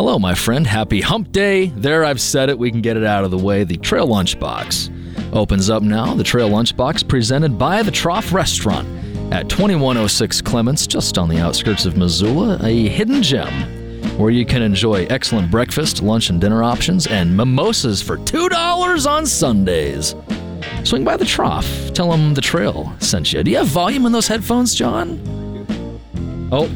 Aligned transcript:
Hello, 0.00 0.18
my 0.18 0.34
friend. 0.34 0.66
Happy 0.66 1.02
hump 1.02 1.30
day. 1.30 1.66
There, 1.66 2.06
I've 2.06 2.22
said 2.22 2.48
it. 2.48 2.58
We 2.58 2.70
can 2.70 2.80
get 2.80 2.96
it 2.96 3.04
out 3.04 3.22
of 3.22 3.30
the 3.30 3.36
way. 3.36 3.64
The 3.64 3.76
Trail 3.76 4.08
Lunchbox 4.08 5.34
opens 5.34 5.68
up 5.68 5.82
now. 5.82 6.14
The 6.14 6.24
Trail 6.24 6.48
Lunchbox 6.48 7.06
presented 7.06 7.58
by 7.58 7.82
the 7.82 7.90
Trough 7.90 8.32
Restaurant 8.32 8.88
at 9.30 9.50
2106 9.50 10.40
Clements, 10.40 10.86
just 10.86 11.18
on 11.18 11.28
the 11.28 11.38
outskirts 11.38 11.84
of 11.84 11.98
Missoula, 11.98 12.58
a 12.62 12.88
hidden 12.88 13.22
gem 13.22 13.52
where 14.16 14.30
you 14.30 14.46
can 14.46 14.62
enjoy 14.62 15.04
excellent 15.10 15.50
breakfast, 15.50 16.02
lunch, 16.02 16.30
and 16.30 16.40
dinner 16.40 16.62
options 16.62 17.06
and 17.06 17.36
mimosas 17.36 18.00
for 18.00 18.16
$2 18.16 19.06
on 19.06 19.26
Sundays. 19.26 20.14
Swing 20.82 21.04
by 21.04 21.18
the 21.18 21.26
trough. 21.26 21.92
Tell 21.92 22.10
them 22.10 22.32
the 22.32 22.40
trail 22.40 22.90
sent 23.00 23.34
you. 23.34 23.42
Do 23.42 23.50
you 23.50 23.58
have 23.58 23.66
volume 23.66 24.06
in 24.06 24.12
those 24.12 24.28
headphones, 24.28 24.74
John? 24.74 25.20
Oh, 26.50 26.70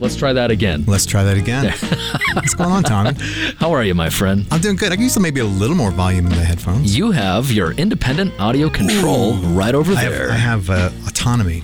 let's 0.00 0.16
try 0.16 0.32
that 0.32 0.50
again. 0.50 0.84
Let's 0.86 1.06
try 1.06 1.24
that 1.24 1.36
again. 1.36 1.72
What's 2.34 2.54
going 2.54 2.70
on, 2.70 2.82
Tommy? 2.82 3.12
How 3.58 3.72
are 3.72 3.84
you, 3.84 3.94
my 3.94 4.10
friend? 4.10 4.46
I'm 4.50 4.60
doing 4.60 4.76
good. 4.76 4.92
I 4.92 4.96
can 4.96 5.04
use 5.04 5.18
maybe 5.18 5.40
a 5.40 5.44
little 5.44 5.76
more 5.76 5.90
volume 5.90 6.26
in 6.26 6.32
the 6.32 6.44
headphones. 6.44 6.96
You 6.96 7.10
have 7.10 7.50
your 7.50 7.72
independent 7.72 8.38
audio 8.40 8.68
control 8.68 9.34
right 9.34 9.74
over 9.74 9.92
I 9.92 9.96
have, 9.96 10.12
there. 10.12 10.30
I 10.30 10.36
have 10.36 10.70
uh, 10.70 10.90
autonomy. 11.06 11.62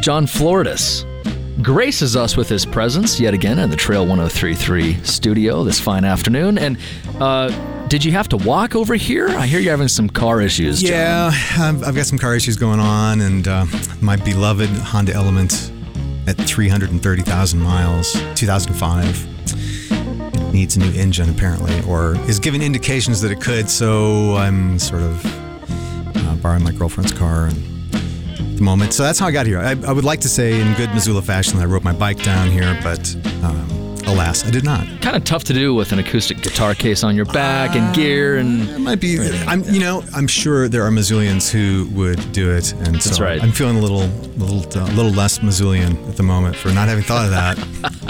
John 0.00 0.26
Floridis 0.26 1.04
graces 1.62 2.16
us 2.16 2.36
with 2.36 2.48
his 2.48 2.66
presence 2.66 3.18
yet 3.20 3.32
again 3.32 3.58
in 3.58 3.70
the 3.70 3.76
Trail 3.76 4.06
1033 4.06 5.02
studio 5.04 5.64
this 5.64 5.80
fine 5.80 6.04
afternoon. 6.04 6.58
And 6.58 6.78
uh, 7.20 7.48
did 7.88 8.04
you 8.04 8.12
have 8.12 8.28
to 8.30 8.36
walk 8.36 8.74
over 8.74 8.94
here? 8.94 9.28
I 9.28 9.46
hear 9.46 9.60
you're 9.60 9.70
having 9.70 9.88
some 9.88 10.08
car 10.08 10.40
issues, 10.40 10.82
John. 10.82 10.90
Yeah, 10.90 11.30
I've, 11.58 11.84
I've 11.84 11.94
got 11.94 12.06
some 12.06 12.18
car 12.18 12.34
issues 12.34 12.56
going 12.56 12.80
on, 12.80 13.20
and 13.20 13.46
uh, 13.46 13.66
my 14.00 14.16
beloved 14.16 14.68
Honda 14.68 15.14
Element 15.14 15.70
at 16.26 16.36
330,000 16.36 17.60
miles, 17.60 18.12
2005, 18.34 20.52
needs 20.52 20.76
a 20.76 20.78
new 20.78 20.92
engine 20.92 21.28
apparently, 21.28 21.82
or 21.82 22.16
is 22.28 22.38
giving 22.38 22.62
indications 22.62 23.20
that 23.20 23.30
it 23.30 23.40
could. 23.40 23.68
So 23.68 24.36
I'm 24.36 24.78
sort 24.78 25.02
of 25.02 25.24
uh, 26.16 26.36
borrowing 26.36 26.62
my 26.62 26.72
girlfriend's 26.72 27.12
car 27.12 27.48
at 27.48 28.56
the 28.56 28.62
moment. 28.62 28.92
So 28.92 29.02
that's 29.02 29.18
how 29.18 29.26
I 29.26 29.32
got 29.32 29.46
here. 29.46 29.58
I, 29.58 29.70
I 29.86 29.92
would 29.92 30.04
like 30.04 30.20
to 30.20 30.28
say 30.28 30.60
in 30.60 30.72
good 30.74 30.90
Missoula 30.94 31.22
fashion 31.22 31.58
that 31.58 31.64
I 31.64 31.66
rode 31.66 31.84
my 31.84 31.92
bike 31.92 32.22
down 32.22 32.50
here, 32.50 32.78
but 32.82 33.14
um, 33.42 33.73
alas, 34.06 34.44
I 34.46 34.50
did 34.50 34.64
not. 34.64 34.86
Kind 35.00 35.16
of 35.16 35.24
tough 35.24 35.44
to 35.44 35.52
do 35.52 35.74
with 35.74 35.92
an 35.92 35.98
acoustic 35.98 36.42
guitar 36.42 36.74
case 36.74 37.02
on 37.02 37.16
your 37.16 37.24
back 37.26 37.74
and 37.76 37.94
gear 37.94 38.36
and 38.36 38.68
It 38.68 38.78
might 38.78 39.00
be. 39.00 39.18
I'm. 39.46 39.62
You 39.64 39.80
know. 39.80 40.02
I'm 40.14 40.26
sure 40.26 40.68
there 40.68 40.82
are 40.84 40.90
Missoulians 40.90 41.50
who 41.50 41.88
would 41.94 42.32
do 42.32 42.50
it, 42.50 42.72
and 42.72 42.96
That's 42.96 43.16
so 43.16 43.24
right. 43.24 43.42
I'm 43.42 43.52
feeling 43.52 43.76
a 43.76 43.80
little, 43.80 44.06
little, 44.36 44.60
uh, 44.80 44.86
little 44.94 45.12
less 45.12 45.38
Missoulian 45.40 46.08
at 46.08 46.16
the 46.16 46.22
moment 46.22 46.56
for 46.56 46.68
not 46.68 46.88
having 46.88 47.04
thought 47.04 47.24
of 47.24 47.30
that. 47.30 47.58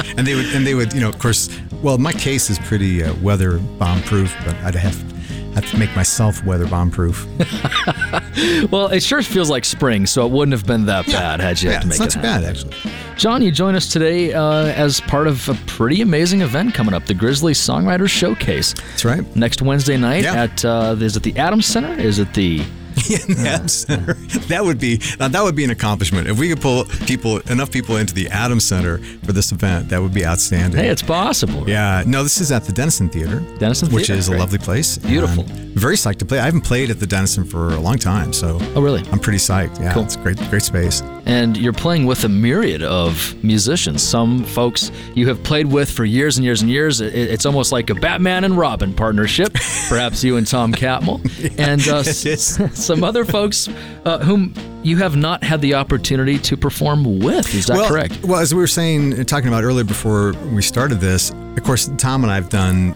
and 0.16 0.26
they 0.26 0.34
would, 0.34 0.46
and 0.54 0.66
they 0.66 0.74
would, 0.74 0.92
you 0.92 1.00
know, 1.00 1.08
of 1.08 1.18
course. 1.18 1.48
Well, 1.82 1.98
my 1.98 2.12
case 2.12 2.48
is 2.48 2.58
pretty 2.60 3.02
uh, 3.04 3.14
weather 3.16 3.58
bomb 3.58 4.00
proof, 4.02 4.34
but 4.46 4.54
I'd 4.56 4.74
have 4.74 5.13
have 5.54 5.70
to 5.70 5.78
make 5.78 5.94
myself 5.94 6.44
weather 6.44 6.66
bomb 6.66 6.90
proof. 6.90 7.26
well, 8.70 8.88
it 8.88 9.02
sure 9.02 9.22
feels 9.22 9.50
like 9.50 9.64
spring, 9.64 10.06
so 10.06 10.26
it 10.26 10.32
wouldn't 10.32 10.52
have 10.52 10.66
been 10.66 10.86
that 10.86 11.06
bad 11.06 11.40
had 11.40 11.60
you 11.62 11.68
yeah, 11.70 11.74
had 11.74 11.82
to 11.82 11.88
make 11.88 12.00
it's 12.00 12.00
not 12.00 12.08
it 12.08 12.12
too 12.12 12.26
happen. 12.26 12.42
bad 12.42 12.50
actually. 12.50 12.92
John, 13.16 13.42
you 13.42 13.52
join 13.52 13.74
us 13.76 13.88
today 13.92 14.32
uh, 14.32 14.66
as 14.66 15.00
part 15.02 15.26
of 15.28 15.48
a 15.48 15.54
pretty 15.66 16.00
amazing 16.00 16.40
event 16.40 16.74
coming 16.74 16.94
up, 16.94 17.06
the 17.06 17.14
Grizzly 17.14 17.52
Songwriters 17.52 18.08
Showcase. 18.10 18.72
That's 18.74 19.04
right. 19.04 19.36
Next 19.36 19.62
Wednesday 19.62 19.96
night 19.96 20.24
Yeah. 20.24 20.42
at 20.44 20.64
uh, 20.64 20.96
is 20.98 21.16
it 21.16 21.22
the 21.22 21.36
Adams 21.38 21.66
Center? 21.66 21.92
Is 22.00 22.18
it 22.18 22.34
the 22.34 22.62
in 22.96 23.36
the 23.36 23.44
Adams 23.48 23.72
Center. 23.72 24.14
That 24.48 24.64
would 24.64 24.78
be 24.78 25.00
now 25.18 25.28
that 25.28 25.42
would 25.42 25.56
be 25.56 25.64
an 25.64 25.70
accomplishment. 25.70 26.28
If 26.28 26.38
we 26.38 26.48
could 26.48 26.60
pull 26.60 26.84
people 27.06 27.38
enough 27.50 27.70
people 27.70 27.96
into 27.96 28.14
the 28.14 28.28
Adams 28.28 28.64
Center 28.64 28.98
for 29.24 29.32
this 29.32 29.52
event, 29.52 29.88
that 29.90 30.00
would 30.00 30.14
be 30.14 30.24
outstanding. 30.24 30.80
Hey, 30.80 30.88
it's 30.90 31.02
possible. 31.02 31.68
Yeah, 31.68 32.02
no, 32.06 32.22
this 32.22 32.40
is 32.40 32.52
at 32.52 32.64
the 32.64 32.72
Dennison 32.72 33.08
Theater. 33.08 33.40
Dennison 33.58 33.88
which 33.90 34.06
Theater, 34.06 34.18
is 34.18 34.28
a 34.28 34.36
lovely 34.36 34.58
place. 34.58 34.98
Beautiful. 34.98 35.44
Um, 35.44 35.48
very 35.74 35.96
psyched 35.96 36.18
to 36.18 36.24
play. 36.24 36.38
I 36.38 36.44
haven't 36.44 36.62
played 36.62 36.90
at 36.90 37.00
the 37.00 37.06
Dennison 37.06 37.44
for 37.44 37.70
a 37.74 37.80
long 37.80 37.98
time, 37.98 38.32
so 38.32 38.58
Oh, 38.76 38.80
really? 38.82 39.02
I'm 39.12 39.18
pretty 39.18 39.38
psyched. 39.38 39.80
Yeah, 39.80 39.92
Cool. 39.92 40.04
it's 40.04 40.16
a 40.16 40.20
great, 40.20 40.38
great 40.50 40.62
space. 40.62 41.02
And 41.26 41.56
you're 41.56 41.72
playing 41.72 42.06
with 42.06 42.24
a 42.24 42.28
myriad 42.28 42.82
of 42.82 43.34
musicians. 43.42 44.02
Some 44.02 44.44
folks 44.44 44.90
you 45.14 45.26
have 45.28 45.42
played 45.42 45.66
with 45.66 45.90
for 45.90 46.04
years 46.04 46.36
and 46.36 46.44
years 46.44 46.60
and 46.60 46.70
years. 46.70 47.00
It's 47.00 47.46
almost 47.46 47.72
like 47.72 47.90
a 47.90 47.94
Batman 47.94 48.44
and 48.44 48.58
Robin 48.58 48.92
partnership. 48.92 49.54
Perhaps 49.88 50.22
you 50.22 50.36
and 50.36 50.46
Tom 50.46 50.72
Catmull. 50.72 51.20
and 51.58 51.86
uh, 51.88 52.02
some 52.74 53.04
other 53.04 53.24
folks 53.24 53.68
uh, 54.04 54.18
whom 54.18 54.52
you 54.82 54.98
have 54.98 55.16
not 55.16 55.42
had 55.42 55.60
the 55.62 55.74
opportunity 55.74 56.38
to 56.38 56.56
perform 56.56 57.20
with. 57.20 57.54
Is 57.54 57.66
that 57.66 57.76
well, 57.76 57.88
correct? 57.88 58.22
Well, 58.22 58.40
as 58.40 58.54
we 58.54 58.60
were 58.60 58.66
saying, 58.66 59.24
talking 59.24 59.48
about 59.48 59.64
earlier 59.64 59.84
before 59.84 60.32
we 60.52 60.60
started 60.60 61.00
this, 61.00 61.30
of 61.30 61.62
course, 61.64 61.90
Tom 61.96 62.22
and 62.22 62.30
I 62.30 62.34
have 62.34 62.50
done 62.50 62.94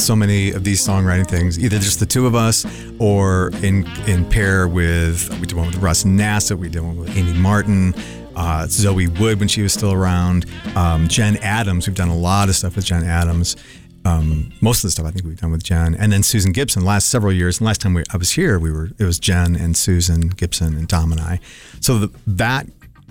so 0.00 0.16
many 0.16 0.50
of 0.50 0.64
these 0.64 0.84
songwriting 0.86 1.26
things, 1.26 1.58
either 1.58 1.78
just 1.78 2.00
the 2.00 2.06
two 2.06 2.26
of 2.26 2.34
us 2.34 2.66
or 2.98 3.50
in 3.62 3.86
in 4.06 4.28
pair 4.28 4.66
with 4.66 5.30
we 5.40 5.46
did 5.46 5.54
one 5.56 5.66
with 5.66 5.76
Russ 5.76 6.04
Nasset, 6.04 6.58
we 6.58 6.68
did 6.68 6.82
one 6.82 6.96
with 6.96 7.16
Amy 7.16 7.32
Martin. 7.34 7.94
Uh, 8.36 8.66
Zoe 8.68 9.08
Wood 9.08 9.38
when 9.40 9.48
she 9.48 9.60
was 9.60 9.72
still 9.72 9.92
around, 9.92 10.46
um, 10.74 11.08
Jen 11.08 11.36
Adams. 11.38 11.86
We've 11.86 11.96
done 11.96 12.08
a 12.08 12.16
lot 12.16 12.48
of 12.48 12.54
stuff 12.54 12.76
with 12.76 12.86
Jen 12.86 13.04
Adams. 13.04 13.56
Um, 14.04 14.52
most 14.62 14.78
of 14.78 14.82
the 14.88 14.92
stuff 14.92 15.04
I 15.04 15.10
think 15.10 15.26
we've 15.26 15.38
done 15.38 15.50
with 15.50 15.64
Jen, 15.64 15.94
and 15.96 16.10
then 16.12 16.22
Susan 16.22 16.52
Gibson. 16.52 16.84
Last 16.84 17.08
several 17.08 17.32
years, 17.32 17.58
and 17.58 17.66
last 17.66 17.82
time 17.82 17.92
we, 17.92 18.04
I 18.10 18.16
was 18.16 18.30
here, 18.30 18.58
we 18.58 18.70
were 18.70 18.90
it 18.98 19.04
was 19.04 19.18
Jen 19.18 19.56
and 19.56 19.76
Susan 19.76 20.28
Gibson 20.28 20.76
and 20.76 20.88
Tom 20.88 21.12
and 21.12 21.20
I. 21.20 21.40
So 21.80 21.98
the, 21.98 22.10
that 22.26 22.66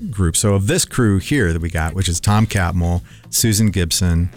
group. 0.09 0.35
So 0.35 0.55
of 0.55 0.67
this 0.67 0.85
crew 0.85 1.19
here 1.19 1.53
that 1.53 1.61
we 1.61 1.69
got, 1.69 1.93
which 1.93 2.09
is 2.09 2.19
Tom 2.19 2.47
Catmull, 2.47 3.01
Susan 3.29 3.71
Gibson, 3.71 4.29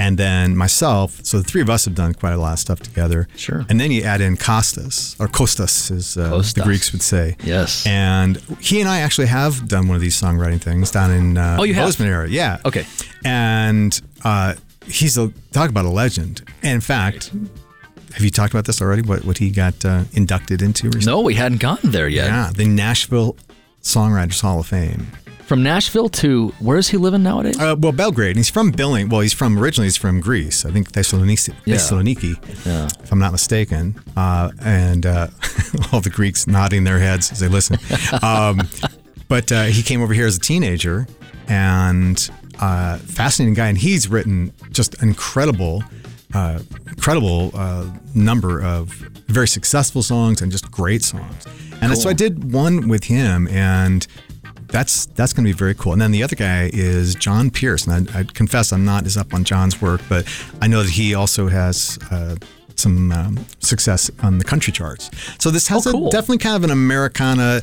and 0.00 0.16
then 0.18 0.56
myself. 0.56 1.20
So 1.24 1.38
the 1.38 1.44
three 1.44 1.60
of 1.60 1.68
us 1.70 1.84
have 1.84 1.94
done 1.94 2.14
quite 2.14 2.32
a 2.32 2.38
lot 2.38 2.54
of 2.54 2.58
stuff 2.58 2.80
together. 2.80 3.28
Sure. 3.36 3.64
And 3.68 3.78
then 3.80 3.90
you 3.92 4.02
add 4.02 4.20
in 4.20 4.36
Costas, 4.36 5.14
or 5.20 5.28
Kostas, 5.28 5.90
as 5.90 6.16
uh, 6.16 6.30
Kostas. 6.32 6.54
the 6.54 6.62
Greeks 6.62 6.90
would 6.92 7.02
say. 7.02 7.36
Yes. 7.44 7.86
And 7.86 8.36
he 8.60 8.80
and 8.80 8.88
I 8.88 9.00
actually 9.00 9.26
have 9.28 9.68
done 9.68 9.86
one 9.88 9.94
of 9.96 10.00
these 10.00 10.18
songwriting 10.20 10.60
things 10.60 10.90
down 10.90 11.10
in 11.10 11.36
uh, 11.38 11.56
Oh, 11.60 11.64
you 11.64 11.74
have? 11.74 11.86
Bozeman 11.86 12.08
area. 12.10 12.30
Yeah. 12.30 12.58
Okay. 12.64 12.86
And 13.24 14.00
uh, 14.24 14.54
he's 14.86 15.18
a 15.18 15.30
talk 15.52 15.68
about 15.70 15.84
a 15.84 15.90
legend. 15.90 16.42
And 16.62 16.74
in 16.76 16.80
fact, 16.80 17.30
have 18.14 18.22
you 18.22 18.30
talked 18.30 18.52
about 18.54 18.64
this 18.64 18.80
already? 18.80 19.02
What 19.02 19.24
what 19.24 19.38
he 19.38 19.50
got 19.50 19.84
uh, 19.84 20.04
inducted 20.14 20.62
into 20.62 20.86
recently? 20.86 21.06
No, 21.12 21.20
we 21.20 21.34
hadn't 21.34 21.60
gotten 21.60 21.90
there 21.90 22.08
yet. 22.08 22.26
Yeah, 22.26 22.50
the 22.54 22.66
Nashville 22.66 23.36
Songwriters 23.82 24.40
Hall 24.40 24.60
of 24.60 24.66
Fame. 24.66 25.06
From 25.50 25.64
Nashville 25.64 26.08
to 26.10 26.50
where 26.60 26.78
is 26.78 26.90
he 26.90 26.96
living 26.96 27.24
nowadays? 27.24 27.58
Uh, 27.58 27.74
well, 27.76 27.90
Belgrade. 27.90 28.28
And 28.28 28.36
he's 28.36 28.48
from 28.48 28.70
Billing. 28.70 29.08
Well, 29.08 29.20
he's 29.20 29.32
from 29.32 29.58
originally. 29.58 29.86
He's 29.86 29.96
from 29.96 30.20
Greece. 30.20 30.64
I 30.64 30.70
think 30.70 30.92
Thessaloniki, 30.92 31.52
Yeah. 31.64 31.74
Thessaloniki 31.74 32.64
Yeah. 32.64 32.88
if 33.02 33.10
I'm 33.10 33.18
not 33.18 33.32
mistaken. 33.32 34.00
Uh, 34.16 34.52
and 34.62 35.04
uh, 35.06 35.26
all 35.92 36.00
the 36.00 36.08
Greeks 36.08 36.46
nodding 36.46 36.84
their 36.84 37.00
heads 37.00 37.32
as 37.32 37.40
they 37.40 37.48
listen. 37.48 37.78
Um, 38.22 38.60
but 39.26 39.50
uh, 39.50 39.64
he 39.64 39.82
came 39.82 40.02
over 40.02 40.14
here 40.14 40.26
as 40.28 40.36
a 40.36 40.40
teenager, 40.40 41.08
and 41.48 42.30
uh, 42.60 42.98
fascinating 42.98 43.54
guy. 43.54 43.66
And 43.66 43.78
he's 43.78 44.06
written 44.06 44.52
just 44.70 45.02
an 45.02 45.08
incredible, 45.08 45.82
uh, 46.32 46.60
incredible 46.86 47.50
uh, 47.54 47.86
number 48.14 48.62
of 48.62 48.90
very 49.26 49.48
successful 49.48 50.04
songs 50.04 50.42
and 50.42 50.52
just 50.52 50.70
great 50.70 51.02
songs. 51.02 51.44
And 51.80 51.98
so 51.98 52.08
I 52.08 52.12
did 52.12 52.52
one 52.52 52.86
with 52.86 53.02
him, 53.04 53.48
and 53.48 54.06
that's 54.70 55.06
that's 55.06 55.32
going 55.32 55.44
to 55.44 55.48
be 55.48 55.56
very 55.56 55.74
cool. 55.74 55.92
And 55.92 56.00
then 56.00 56.10
the 56.12 56.22
other 56.22 56.36
guy 56.36 56.70
is 56.72 57.14
John 57.14 57.50
Pierce, 57.50 57.86
and 57.86 58.10
I, 58.10 58.20
I 58.20 58.22
confess 58.24 58.72
I'm 58.72 58.84
not 58.84 59.06
as 59.06 59.16
up 59.16 59.34
on 59.34 59.44
John's 59.44 59.80
work, 59.82 60.00
but 60.08 60.26
I 60.60 60.66
know 60.66 60.82
that 60.82 60.90
he 60.92 61.14
also 61.14 61.48
has 61.48 61.98
uh, 62.10 62.36
some 62.76 63.12
um, 63.12 63.44
success 63.58 64.10
on 64.22 64.38
the 64.38 64.44
country 64.44 64.72
charts. 64.72 65.10
So 65.38 65.50
this 65.50 65.68
has 65.68 65.86
Oh, 65.86 65.92
cool. 65.92 66.08
a, 66.08 66.10
definitely 66.10 66.38
kind 66.38 66.56
of 66.56 66.64
an 66.64 66.70
Americana 66.70 67.60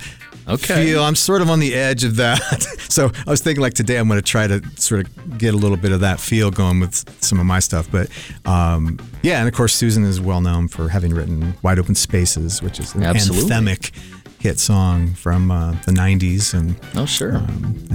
Okay. 0.50 0.86
feel. 0.86 1.04
I'm 1.04 1.16
sort 1.16 1.42
of 1.42 1.50
on 1.50 1.60
the 1.60 1.74
edge 1.74 2.06
of 2.06 2.16
that. 2.18 2.38
so 2.90 3.12
I 3.26 3.30
was 3.30 3.42
thinking 3.42 3.62
like 3.62 3.74
today 3.74 3.98
I'm 3.98 4.08
going 4.08 4.18
to 4.20 4.26
try 4.26 4.48
to 4.48 4.62
sort 4.78 5.02
of 5.06 5.38
get 5.38 5.54
a 5.54 5.58
little 5.58 5.76
bit 5.76 5.92
of 5.92 6.00
that 6.00 6.22
feel 6.22 6.52
going 6.52 6.80
with 6.80 7.04
some 7.22 7.38
of 7.38 7.46
my 7.46 7.60
stuff. 7.60 7.90
But 7.92 8.10
um, 8.46 8.98
yeah, 9.24 9.40
and 9.40 9.48
of 9.50 9.54
course 9.54 9.74
Susan 9.74 10.06
is 10.06 10.22
well 10.22 10.40
known 10.40 10.70
for 10.70 10.88
having 10.88 11.14
written 11.14 11.54
Wide 11.64 11.80
Open 11.80 11.96
Spaces, 11.96 12.62
which 12.62 12.80
is 12.80 12.96
an 12.96 13.04
Absolutely. 13.04 13.50
anthemic 13.50 13.92
hit 14.40 14.60
song 14.60 15.14
from 15.14 15.50
uh, 15.52 15.72
the 15.86 15.92
90s 15.92 16.54
and 16.54 16.76
oh, 16.96 17.06
sure. 17.06 17.36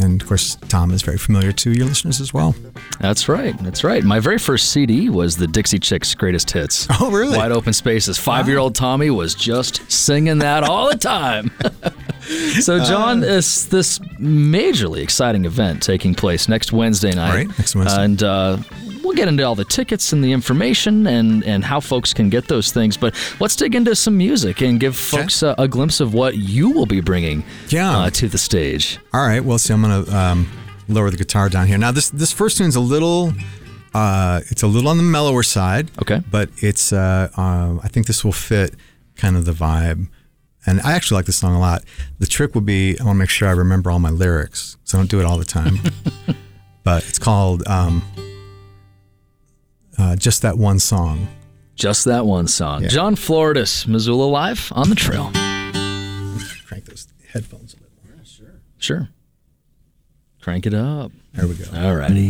and 0.03 0.21
of 0.21 0.27
course, 0.29 0.57
Tom 0.69 0.91
is 0.91 1.03
very 1.03 1.19
familiar 1.19 1.53
to 1.53 1.73
your 1.73 1.87
listeners 1.87 2.21
as 2.21 2.35
well. 2.35 2.55
That's 3.01 3.29
right. 3.29 3.57
That's 3.63 3.85
right. 3.85 4.03
My 4.05 4.19
very 4.21 4.39
first 4.39 4.71
CD 4.71 5.09
was 5.09 5.37
the 5.37 5.47
Dixie 5.47 5.79
Chicks 5.79 6.15
Greatest 6.15 6.51
Hits. 6.51 6.89
Oh, 7.01 7.11
really? 7.11 7.37
Wide 7.37 7.51
Open 7.53 7.73
Spaces. 7.73 8.17
Five 8.19 8.49
year 8.49 8.59
old 8.59 8.75
Tommy 8.77 9.11
was 9.11 9.35
just 9.35 9.91
singing 9.91 10.39
that 10.39 10.63
all 10.63 10.89
the 10.89 10.97
time. 10.97 11.51
so, 12.61 12.77
Uh. 12.77 12.85
John, 12.85 13.25
is 13.25 13.69
this 13.69 13.99
majorly 14.21 15.03
exciting 15.03 15.45
event 15.45 15.83
taking 15.83 16.15
place 16.15 16.49
next 16.49 16.73
Wednesday 16.73 17.13
night. 17.13 17.35
Right, 17.35 17.49
next 17.59 17.75
Wednesday. 17.75 18.05
And 18.05 18.23
uh, 18.23 18.59
we'll 19.03 19.15
get 19.15 19.29
into 19.29 19.43
all 19.45 19.55
the 19.55 19.65
tickets 19.65 20.13
and 20.13 20.23
the 20.25 20.33
information 20.33 21.07
and, 21.07 21.45
and 21.45 21.65
how 21.65 21.81
folks 21.81 22.13
can 22.15 22.31
get 22.31 22.49
those 22.49 22.73
things. 22.73 22.97
But 22.97 23.15
let's 23.41 23.57
dig 23.57 23.75
into 23.75 23.95
some 23.97 24.17
music 24.17 24.61
and 24.63 24.79
give 24.81 24.97
folks 24.97 25.43
a, 25.43 25.55
a 25.59 25.69
glimpse 25.69 26.01
of 26.01 26.15
what 26.15 26.37
you 26.37 26.71
will 26.71 26.87
be 26.87 27.01
bringing 27.01 27.45
Yeah. 27.69 27.91
uh, 27.99 28.11
to 28.11 28.29
the 28.29 28.39
stage. 28.39 28.99
All 29.13 29.27
right. 29.27 29.45
Well, 29.45 29.59
see, 29.59 29.73
I'm 29.75 29.83
gonna 29.83 30.09
um, 30.11 30.49
lower 30.89 31.11
the 31.11 31.17
guitar 31.17 31.49
down 31.49 31.67
here. 31.67 31.79
Now, 31.79 31.91
this 31.93 32.11
this 32.11 32.33
first 32.33 32.59
tune's 32.59 32.77
a 32.77 32.81
little 32.81 33.33
Uh, 33.95 34.41
it's 34.51 34.63
a 34.63 34.67
little 34.67 34.89
on 34.89 34.97
the 34.97 35.03
mellower 35.03 35.43
side. 35.43 35.91
Okay. 36.01 36.21
But 36.31 36.49
it's, 36.59 36.95
uh, 36.95 37.29
um, 37.37 37.79
I 37.85 37.89
think 37.89 38.07
this 38.07 38.25
will 38.25 38.33
fit 38.33 38.75
kind 39.17 39.37
of 39.37 39.45
the 39.45 39.53
vibe. 39.53 40.09
And 40.65 40.81
I 40.81 40.93
actually 40.93 41.17
like 41.17 41.27
this 41.27 41.37
song 41.37 41.55
a 41.55 41.61
lot. 41.61 41.83
The 42.19 42.27
trick 42.27 42.55
would 42.55 42.65
be 42.65 42.97
I 42.99 43.05
want 43.05 43.17
to 43.17 43.19
make 43.19 43.29
sure 43.31 43.49
I 43.49 43.53
remember 43.53 43.91
all 43.91 43.99
my 43.99 44.09
lyrics, 44.11 44.79
so 44.85 44.97
I 44.97 45.01
don't 45.01 45.11
do 45.11 45.21
it 45.21 45.27
all 45.27 45.37
the 45.37 45.45
time. 45.45 45.79
but 46.85 47.07
it's 47.09 47.19
called 47.19 47.67
um, 47.69 48.03
uh, 49.99 50.17
Just 50.17 50.43
That 50.43 50.59
One 50.59 50.79
Song. 50.79 51.29
Just 51.75 52.05
that 52.05 52.27
one 52.27 52.47
song. 52.49 52.83
Yeah. 52.83 52.89
John 52.89 53.17
Floridis, 53.17 53.87
Missoula 53.87 54.25
Live 54.25 54.71
on 54.75 54.91
the 54.91 54.95
trail. 54.95 55.31
Crank 56.67 56.85
those 56.85 57.09
headphones 57.33 57.73
a 57.73 57.79
bit 57.79 57.89
more. 58.05 58.15
Sure. 58.79 59.09
Crank 60.43 60.67
it 60.67 60.75
up. 60.75 61.11
There 61.33 61.47
we 61.49 61.55
go. 61.55 61.65
All 61.75 61.97
righty. 61.97 62.29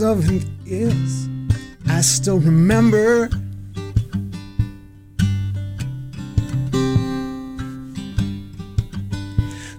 It 0.00 0.46
is, 0.64 1.28
I 1.88 2.02
still 2.02 2.38
remember. 2.38 3.28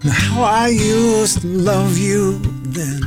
How 0.04 0.44
I 0.44 0.68
used 0.68 1.40
to 1.40 1.48
love 1.48 1.98
you 1.98 2.38
then. 2.64 3.00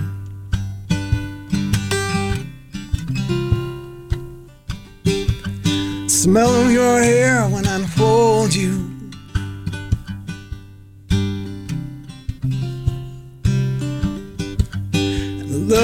Smell 6.09 6.49
of 6.65 6.73
your 6.73 7.03
hair 7.03 7.43
when 7.51 7.67
I 7.67 7.79
hold 7.95 8.55
you. 8.55 8.82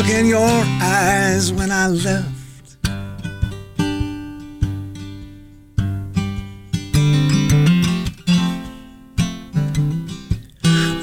Look 0.09 0.19
in 0.19 0.27
your 0.27 0.63
eyes 0.81 1.53
when 1.53 1.71
I 1.71 1.89
left. 1.89 2.77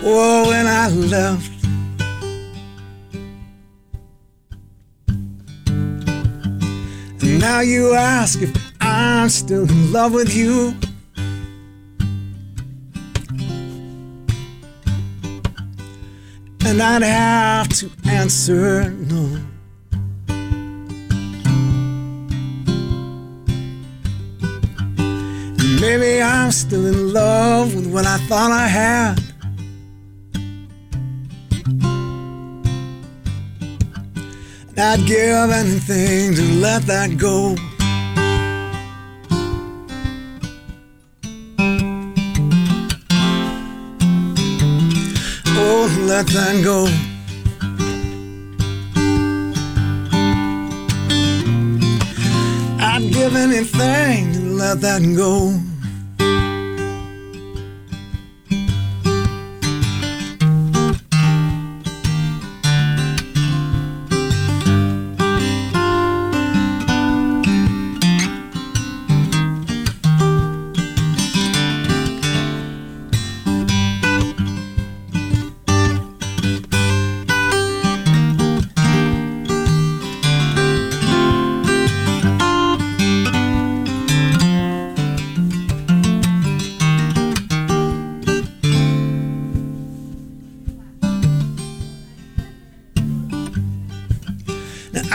Oh, 0.07 0.48
when 0.50 0.68
I 0.68 0.90
left. 0.90 1.52
Now 7.24 7.62
you 7.62 7.94
ask 7.94 8.42
if 8.42 8.52
I'm 8.81 9.30
still 9.30 9.69
in 9.69 9.92
love 9.92 10.13
with 10.13 10.36
you. 10.36 10.74
And 16.77 16.83
I'd 16.83 17.04
have 17.04 17.69
to 17.80 17.89
answer 18.06 18.89
no. 18.89 19.39
Maybe 25.80 26.22
I'm 26.22 26.51
still 26.51 26.86
in 26.86 27.13
love 27.13 27.74
with 27.74 27.88
what 27.94 28.06
I 28.06 28.18
thought 28.27 28.51
I 28.51 28.68
had. 28.68 29.22
I'd 34.78 35.07
give 35.07 35.50
anything 35.51 36.36
to 36.36 36.44
let 36.60 36.81
that 36.88 37.18
go. 37.18 37.56
Let 46.07 46.28
that 46.28 46.63
go. 46.63 46.86
I'd 52.80 53.12
give 53.12 53.36
anything 53.36 54.34
to 54.34 54.40
let 54.40 54.81
that 54.81 55.02
go. 55.16 55.60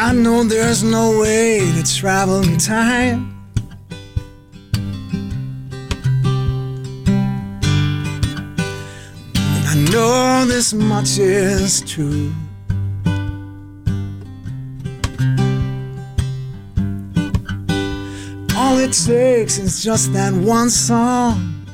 I 0.02 0.12
know 0.12 0.44
there's 0.44 0.82
no 0.82 1.20
way 1.20 1.61
to 1.61 1.82
travel 1.85 2.41
in 2.41 2.56
time. 2.56 3.37
I 9.35 9.75
know 9.93 10.47
this 10.47 10.73
much 10.73 11.19
is 11.19 11.82
true. 11.82 12.32
All 18.56 18.79
it 18.79 18.94
takes 18.94 19.58
is 19.58 19.85
just 19.85 20.14
that 20.14 20.32
one 20.32 20.70
song. 20.70 21.67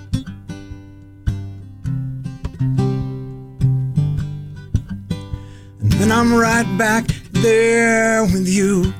And 5.81 5.93
then 5.93 6.11
I'm 6.11 6.35
right 6.35 6.67
back 6.77 7.16
there 7.47 8.25
with 8.25 8.49
you. 8.49 8.93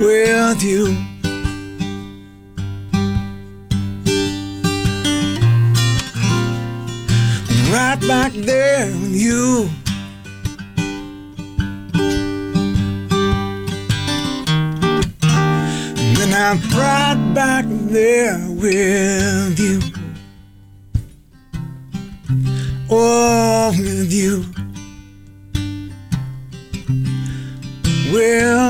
With 0.00 0.62
you. 0.64 0.96
Right 7.72 8.00
back 8.08 8.32
there 8.32 8.86
with 8.86 9.14
you. 9.14 9.70
I'm 16.38 16.60
right 16.78 17.32
back 17.34 17.64
there 17.68 18.38
with 18.50 19.58
you. 19.58 19.95
Oh, 22.98 23.74
with 23.76 24.10
you. 24.10 24.44
With 28.10 28.65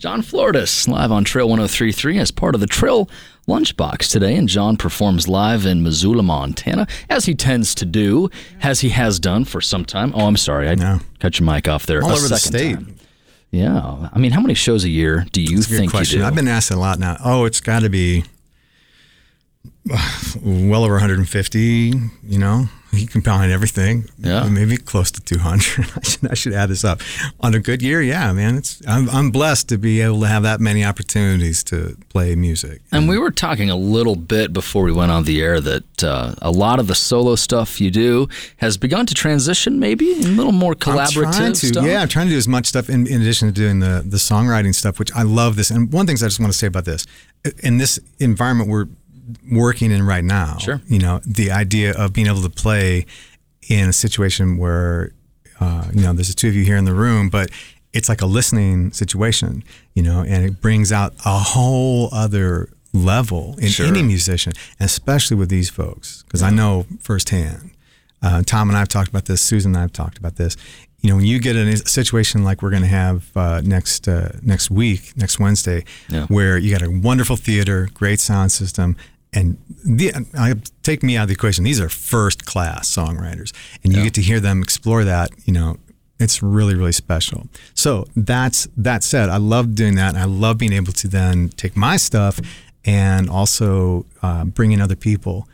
John 0.00 0.22
Floridis 0.22 0.88
live 0.88 1.12
on 1.12 1.24
Trail 1.24 1.46
1033 1.46 2.18
as 2.18 2.30
part 2.30 2.54
of 2.54 2.62
the 2.62 2.66
Trail 2.66 3.06
Lunchbox 3.46 4.10
today. 4.10 4.34
And 4.34 4.48
John 4.48 4.78
performs 4.78 5.28
live 5.28 5.66
in 5.66 5.82
Missoula, 5.82 6.22
Montana, 6.22 6.86
as 7.10 7.26
he 7.26 7.34
tends 7.34 7.74
to 7.74 7.84
do, 7.84 8.30
as 8.62 8.80
he 8.80 8.88
has 8.88 9.20
done 9.20 9.44
for 9.44 9.60
some 9.60 9.84
time. 9.84 10.12
Oh, 10.16 10.26
I'm 10.26 10.38
sorry. 10.38 10.70
I 10.70 10.74
No. 10.74 11.00
cut 11.18 11.38
your 11.38 11.44
mic 11.44 11.68
off 11.68 11.84
there. 11.84 12.02
All 12.02 12.12
over 12.12 12.28
the 12.28 12.38
state. 12.38 12.76
time. 12.76 12.96
Yeah. 13.50 14.08
I 14.10 14.18
mean, 14.18 14.30
how 14.30 14.40
many 14.40 14.54
shows 14.54 14.84
a 14.84 14.88
year 14.88 15.26
do 15.32 15.42
you 15.42 15.56
That's 15.56 15.66
a 15.66 15.70
good 15.70 15.76
think 15.80 15.90
question. 15.90 16.20
you 16.20 16.22
do? 16.24 16.28
I've 16.28 16.34
been 16.34 16.48
asked 16.48 16.70
a 16.70 16.76
lot 16.76 16.98
now. 16.98 17.18
Oh, 17.22 17.44
it's 17.44 17.60
got 17.60 17.80
to 17.80 17.90
be 17.90 18.24
well 20.42 20.82
over 20.84 20.94
150, 20.94 21.92
you 22.26 22.38
know? 22.38 22.70
He 22.92 23.06
combined 23.06 23.52
everything. 23.52 24.08
Yeah. 24.18 24.48
maybe 24.48 24.76
close 24.76 25.10
to 25.12 25.20
200. 25.20 25.92
I 25.96 26.02
should, 26.02 26.30
I 26.30 26.34
should 26.34 26.52
add 26.52 26.70
this 26.70 26.84
up. 26.84 27.00
On 27.40 27.54
a 27.54 27.60
good 27.60 27.82
year, 27.82 28.02
yeah, 28.02 28.32
man. 28.32 28.56
It's 28.56 28.82
I'm, 28.86 29.08
I'm 29.10 29.30
blessed 29.30 29.68
to 29.68 29.78
be 29.78 30.00
able 30.00 30.20
to 30.20 30.26
have 30.26 30.42
that 30.42 30.60
many 30.60 30.84
opportunities 30.84 31.62
to 31.64 31.96
play 32.08 32.34
music. 32.34 32.82
And 32.90 33.08
we 33.08 33.18
were 33.18 33.30
talking 33.30 33.70
a 33.70 33.76
little 33.76 34.16
bit 34.16 34.52
before 34.52 34.82
we 34.82 34.92
went 34.92 35.12
on 35.12 35.24
the 35.24 35.40
air 35.40 35.60
that 35.60 36.02
uh, 36.04 36.34
a 36.42 36.50
lot 36.50 36.80
of 36.80 36.88
the 36.88 36.94
solo 36.94 37.36
stuff 37.36 37.80
you 37.80 37.90
do 37.90 38.28
has 38.56 38.76
begun 38.76 39.06
to 39.06 39.14
transition, 39.14 39.78
maybe 39.78 40.12
a 40.12 40.26
little 40.26 40.52
more 40.52 40.74
collaborative 40.74 41.60
to, 41.60 41.66
stuff. 41.66 41.84
Yeah, 41.84 42.02
I'm 42.02 42.08
trying 42.08 42.26
to 42.26 42.32
do 42.32 42.38
as 42.38 42.48
much 42.48 42.66
stuff 42.66 42.90
in, 42.90 43.06
in 43.06 43.20
addition 43.20 43.48
to 43.48 43.52
doing 43.52 43.80
the 43.80 44.02
the 44.04 44.16
songwriting 44.16 44.74
stuff, 44.74 44.98
which 44.98 45.12
I 45.14 45.22
love 45.22 45.56
this. 45.56 45.70
And 45.70 45.92
one 45.92 46.06
thing 46.06 46.14
I 46.14 46.26
just 46.26 46.40
want 46.40 46.52
to 46.52 46.58
say 46.58 46.66
about 46.66 46.84
this, 46.84 47.06
in 47.62 47.78
this 47.78 47.98
environment 48.18 48.68
we're 48.68 48.86
working 49.50 49.90
in 49.90 50.02
right 50.04 50.24
now, 50.24 50.58
Sure. 50.58 50.80
you 50.86 50.98
know, 50.98 51.20
the 51.26 51.50
idea 51.50 51.92
of 51.92 52.12
being 52.12 52.26
able 52.26 52.42
to 52.42 52.50
play 52.50 53.06
in 53.68 53.88
a 53.88 53.92
situation 53.92 54.56
where, 54.58 55.12
uh, 55.60 55.84
you 55.94 56.02
know, 56.02 56.12
there's 56.12 56.28
the 56.28 56.34
two 56.34 56.48
of 56.48 56.54
you 56.54 56.64
here 56.64 56.76
in 56.76 56.84
the 56.84 56.94
room, 56.94 57.28
but 57.28 57.50
it's 57.92 58.08
like 58.08 58.20
a 58.22 58.26
listening 58.26 58.92
situation, 58.92 59.62
you 59.94 60.02
know, 60.02 60.20
and 60.22 60.44
it 60.44 60.60
brings 60.60 60.92
out 60.92 61.14
a 61.24 61.38
whole 61.38 62.08
other 62.12 62.68
level 62.92 63.56
in 63.58 63.68
Sure. 63.68 63.86
any 63.86 64.02
musician, 64.02 64.52
especially 64.80 65.36
with 65.36 65.48
these 65.48 65.70
folks, 65.70 66.22
because 66.24 66.42
I 66.42 66.50
know 66.50 66.86
firsthand. 67.00 67.70
Uh, 68.22 68.42
Tom 68.44 68.68
and 68.68 68.76
I 68.76 68.80
have 68.80 68.88
talked 68.88 69.08
about 69.08 69.24
this. 69.26 69.40
Susan 69.40 69.70
and 69.72 69.78
I 69.78 69.80
have 69.82 69.92
talked 69.92 70.18
about 70.18 70.36
this. 70.36 70.56
You 71.00 71.08
know, 71.08 71.16
when 71.16 71.24
you 71.24 71.38
get 71.38 71.56
in 71.56 71.66
a 71.68 71.76
situation 71.78 72.44
like 72.44 72.60
we're 72.62 72.70
going 72.70 72.82
to 72.82 72.88
have 72.88 73.34
uh, 73.34 73.62
next 73.64 74.06
uh, 74.06 74.32
next 74.42 74.70
week, 74.70 75.16
next 75.16 75.38
Wednesday, 75.38 75.84
Yeah. 76.10 76.26
where 76.26 76.58
you 76.58 76.70
got 76.70 76.82
a 76.82 76.90
wonderful 76.90 77.36
theater, 77.36 77.88
great 77.94 78.20
sound 78.20 78.52
system, 78.52 78.96
and 79.32 79.56
the, 79.84 80.12
I 80.36 80.54
take 80.82 81.02
me 81.02 81.16
out 81.16 81.22
of 81.22 81.28
the 81.28 81.34
equation. 81.34 81.64
These 81.64 81.80
are 81.80 81.88
first 81.88 82.44
class 82.46 82.88
songwriters, 82.88 83.52
and 83.84 83.92
you 83.92 84.02
get 84.02 84.14
to 84.14 84.22
hear 84.22 84.40
them 84.40 84.62
explore 84.62 85.04
that. 85.04 85.30
You 85.44 85.52
know, 85.52 85.76
it's 86.18 86.42
really 86.42 86.74
really 86.74 86.92
special. 86.92 87.48
So 87.74 88.06
that's 88.16 88.68
that 88.76 89.04
said, 89.04 89.28
I 89.28 89.36
love 89.36 89.74
doing 89.74 89.94
that, 89.96 90.14
and 90.14 90.18
I 90.18 90.24
love 90.24 90.58
being 90.58 90.72
able 90.72 90.92
to 90.94 91.08
then 91.08 91.50
take 91.50 91.76
my 91.76 91.96
stuff 91.96 92.40
and 92.84 93.30
also 93.30 94.06
uh, 94.22 94.44
bring 94.44 94.72
in 94.72 94.80
other 94.80 94.96
people. 94.96 95.48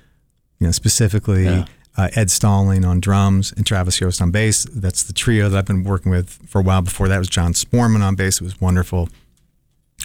You 0.59 0.68
know, 0.68 0.73
specifically. 0.73 1.45
Yeah. 1.45 1.64
Uh, 1.99 2.11
Ed 2.14 2.30
Stalling 2.30 2.85
on 2.85 3.00
drums 3.00 3.54
and 3.56 3.64
Travis 3.64 3.99
Yost 4.02 4.21
on 4.21 4.30
bass. 4.30 4.66
That's 4.71 5.02
the 5.02 5.14
trio 5.14 5.49
that 5.49 5.56
I've 5.56 5.64
been 5.64 5.83
working 5.83 6.12
with 6.12 6.28
for 6.47 6.61
a 6.61 6.62
while. 6.62 6.83
Before 6.83 7.09
that 7.09 7.16
was 7.16 7.26
John 7.26 7.54
Sporman 7.54 8.02
on 8.02 8.16
bass. 8.16 8.38
It 8.38 8.45
was 8.45 8.61
wonderful. 8.61 9.09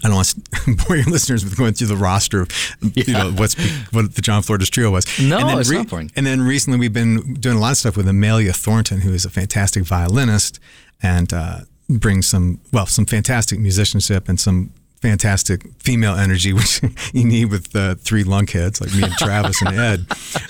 I 0.03 0.07
don't 0.07 0.15
want 0.15 0.27
to 0.29 0.75
bore 0.87 0.95
your 0.95 1.05
listeners 1.05 1.43
with 1.43 1.57
going 1.57 1.73
through 1.73 1.87
the 1.87 1.95
roster 1.95 2.41
of 2.41 2.49
you 2.95 3.13
know 3.13 3.31
what's 3.33 3.55
what 3.91 4.15
the 4.15 4.21
John 4.21 4.41
Floridis 4.41 4.69
trio 4.69 4.89
was. 4.89 5.05
No, 5.19 5.37
and 5.37 5.49
then 5.49 5.59
it's 5.59 5.69
not 5.69 5.89
boring. 5.89 6.11
And 6.15 6.25
then 6.25 6.41
recently 6.41 6.79
we've 6.79 6.93
been 6.93 7.35
doing 7.35 7.57
a 7.57 7.59
lot 7.59 7.71
of 7.71 7.77
stuff 7.77 7.97
with 7.97 8.07
Amelia 8.07 8.53
Thornton, 8.53 9.01
who 9.01 9.13
is 9.13 9.25
a 9.25 9.29
fantastic 9.29 9.83
violinist 9.83 10.59
and 11.03 11.31
uh, 11.33 11.59
brings 11.89 12.27
some 12.27 12.59
well 12.71 12.85
some 12.87 13.05
fantastic 13.05 13.59
musicianship 13.59 14.27
and 14.27 14.39
some 14.39 14.71
fantastic 15.01 15.63
female 15.79 16.15
energy, 16.15 16.53
which 16.61 16.81
you 17.13 17.25
need 17.25 17.45
with 17.45 17.75
uh, 17.75 17.95
three 17.95 18.23
lunkheads 18.23 18.79
like 18.79 18.93
me 18.93 19.03
and 19.03 19.13
Travis 19.13 19.61
and 19.61 19.77
Ed. 19.77 19.99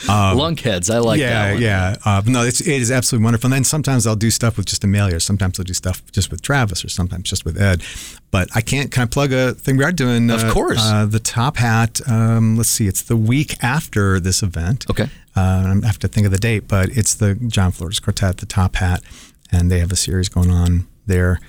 Um, 0.10 0.38
Lunkheads, 0.38 0.94
I 0.94 1.00
like 1.00 1.20
yeah, 1.20 1.54
yeah. 1.54 1.96
Uh, 2.06 2.22
no, 2.26 2.44
it's, 2.44 2.62
it 2.62 2.68
is 2.68 2.92
absolutely 2.92 3.24
wonderful. 3.24 3.48
And 3.48 3.54
then 3.54 3.64
sometimes 3.64 4.06
I'll 4.06 4.16
do 4.16 4.30
stuff 4.30 4.58
with 4.58 4.66
just 4.66 4.84
Amelia, 4.84 5.16
or 5.16 5.20
sometimes 5.20 5.60
I'll 5.60 5.66
do 5.66 5.74
stuff 5.74 6.04
just 6.12 6.32
with 6.32 6.42
Travis, 6.42 6.84
or 6.84 6.90
sometimes 6.90 7.30
just 7.30 7.46
with 7.46 7.60
Ed. 7.60 7.82
But 8.30 8.50
I 8.56 8.62
can't. 8.62 8.92
Can 8.92 9.04
I 9.04 9.06
plug 9.06 9.32
a 9.32 9.54
thing 9.54 9.78
we 9.78 9.84
are 9.84 9.92
doing? 9.92 10.30
Of 10.30 10.44
uh, 10.44 10.54
course. 10.54 10.82
Uh, 10.82 11.06
the 11.06 11.20
Top 11.20 11.58
Hat. 11.58 12.02
Um, 12.10 12.58
let's 12.58 12.70
see. 12.70 12.88
It's 12.88 13.02
the 13.02 13.18
week 13.18 13.62
after 13.64 14.20
this 14.20 14.44
event. 14.44 14.86
Okay. 14.90 15.10
Uh, 15.36 15.80
I 15.84 15.86
have 15.86 16.00
to 16.00 16.08
think 16.08 16.26
of 16.26 16.32
the 16.32 16.40
date, 16.40 16.68
but 16.68 16.90
it's 16.90 17.16
the 17.16 17.36
John 17.36 17.72
Floridis 17.72 18.02
Quartet, 18.02 18.38
the 18.38 18.46
Top 18.46 18.76
Hat, 18.76 19.02
and 19.52 19.72
they 19.72 19.80
have 19.80 19.92
a 19.92 19.96
series 19.96 20.30
going 20.30 20.52
on 20.52 20.88
there. 21.08 21.40